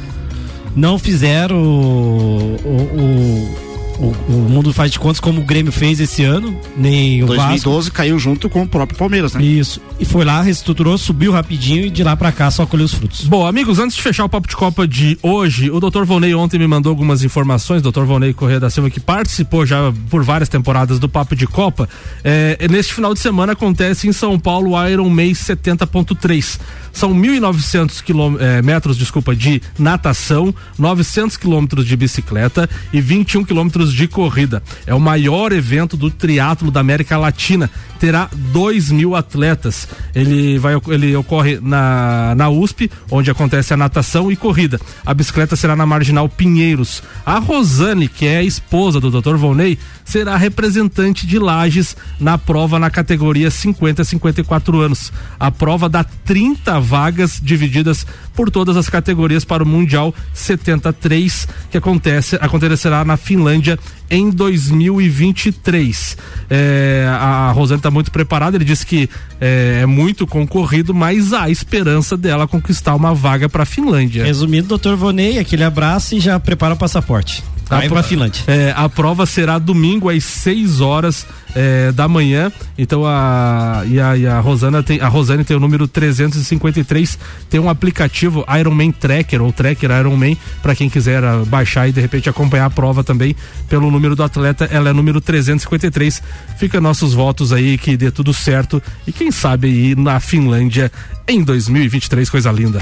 [0.78, 3.67] não fizeram o, o,
[4.06, 8.18] o mundo faz de contas como o Grêmio fez esse ano, nem o 2012 caiu
[8.18, 9.42] junto com o próprio Palmeiras, né?
[9.42, 9.80] Isso.
[9.98, 13.24] E foi lá, reestruturou, subiu rapidinho e de lá pra cá só colheu os frutos.
[13.26, 16.04] Bom, amigos, antes de fechar o Papo de Copa de hoje, o Dr.
[16.04, 18.02] Volney ontem me mandou algumas informações, Dr.
[18.04, 21.88] Volney Corrêa da Silva, que participou já por várias temporadas do Papo de Copa.
[22.22, 26.58] É, neste final de semana acontece em São Paulo o Iron Man 70.3.
[26.92, 33.87] São 1.900 quilô- é, metros, desculpa, de natação, 900 quilômetros de bicicleta e 21 quilômetros
[33.92, 34.62] de corrida.
[34.86, 37.70] É o maior evento do triatlo da América Latina.
[37.98, 39.88] Terá 2 mil atletas.
[40.14, 44.80] Ele vai, ele ocorre na, na USP, onde acontece a natação e corrida.
[45.04, 47.02] A bicicleta será na Marginal Pinheiros.
[47.26, 49.36] A Rosane, que é a esposa do Dr.
[49.36, 55.12] Volney, será representante de Lages na prova na categoria 50 a 54 anos.
[55.38, 58.06] A prova dá 30 vagas divididas
[58.38, 63.76] por todas as categorias para o Mundial 73, que acontece, acontecerá na Finlândia
[64.08, 66.16] em 2023.
[66.48, 69.10] É, a Rosane está muito preparada, ele disse que
[69.40, 74.24] é, é muito concorrido, mas há esperança dela conquistar uma vaga para a Finlândia.
[74.24, 77.42] Resumindo, doutor Vonei, aquele abraço e já prepara o passaporte.
[77.70, 78.42] A pra pro- Finlândia.
[78.46, 82.50] É, a prova será domingo às 6 horas é, da manhã.
[82.76, 87.18] Então a e a, e a Rosana tem a Rosane tem o número 353,
[87.50, 92.00] tem um aplicativo Ironman Tracker ou Tracker Ironman para quem quiser ah, baixar e de
[92.00, 93.34] repente acompanhar a prova também
[93.68, 96.22] pelo número do atleta, ela é número 353.
[96.58, 100.90] Fica nossos votos aí que dê tudo certo e quem sabe aí na Finlândia
[101.26, 102.80] em 2023, coisa linda.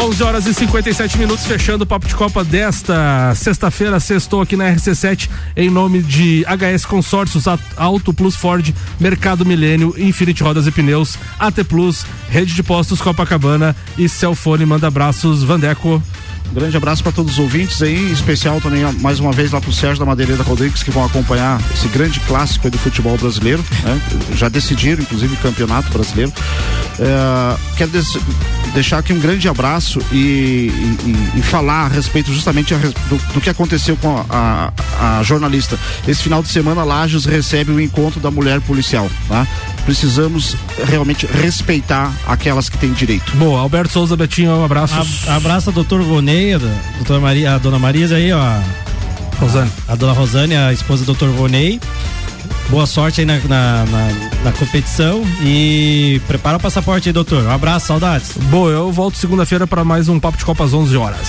[0.00, 3.98] 11 horas e 57 minutos, fechando o Papo de Copa desta sexta-feira.
[3.98, 7.46] Sextou aqui na RC7 em nome de HS Consórcios,
[7.76, 13.74] Auto Plus Ford, Mercado Milênio, Infinity Rodas e Pneus, AT Plus, Rede de Postos Copacabana
[13.98, 14.64] e Celfone.
[14.64, 16.00] Manda abraços, Vandeco.
[16.52, 19.72] Grande abraço para todos os ouvintes aí, em especial também mais uma vez lá pro
[19.72, 24.00] Sérgio da Madeireira Rodrigues que vão acompanhar esse grande clássico do futebol brasileiro, né?
[24.34, 26.32] Já decidiram, inclusive, o campeonato brasileiro.
[26.98, 27.90] É, quero
[28.74, 30.16] deixar aqui um grande abraço e,
[30.72, 35.22] e- e falar a respeito justamente a do, do que aconteceu com a, a- a
[35.22, 35.78] jornalista.
[36.08, 39.46] Esse final de semana, Lages recebe o encontro da mulher policial, tá?
[39.88, 40.54] Precisamos
[40.86, 43.34] realmente respeitar aquelas que têm direito.
[43.38, 44.94] Boa, Alberto Souza Betinho, um abraço.
[45.26, 48.42] A- abraço a doutor Vonei, a doutora Maria, a dona Maria aí, ó.
[49.40, 49.70] Rosane.
[49.88, 51.80] A, a dona Rosane, a esposa do doutor Vonei.
[52.68, 54.08] Boa sorte aí na, na, na,
[54.44, 57.42] na competição e prepara o passaporte aí, doutor.
[57.44, 58.32] Um abraço, saudades.
[58.50, 61.28] Boa, eu volto segunda-feira para mais um Papo de Copa às 11 horas.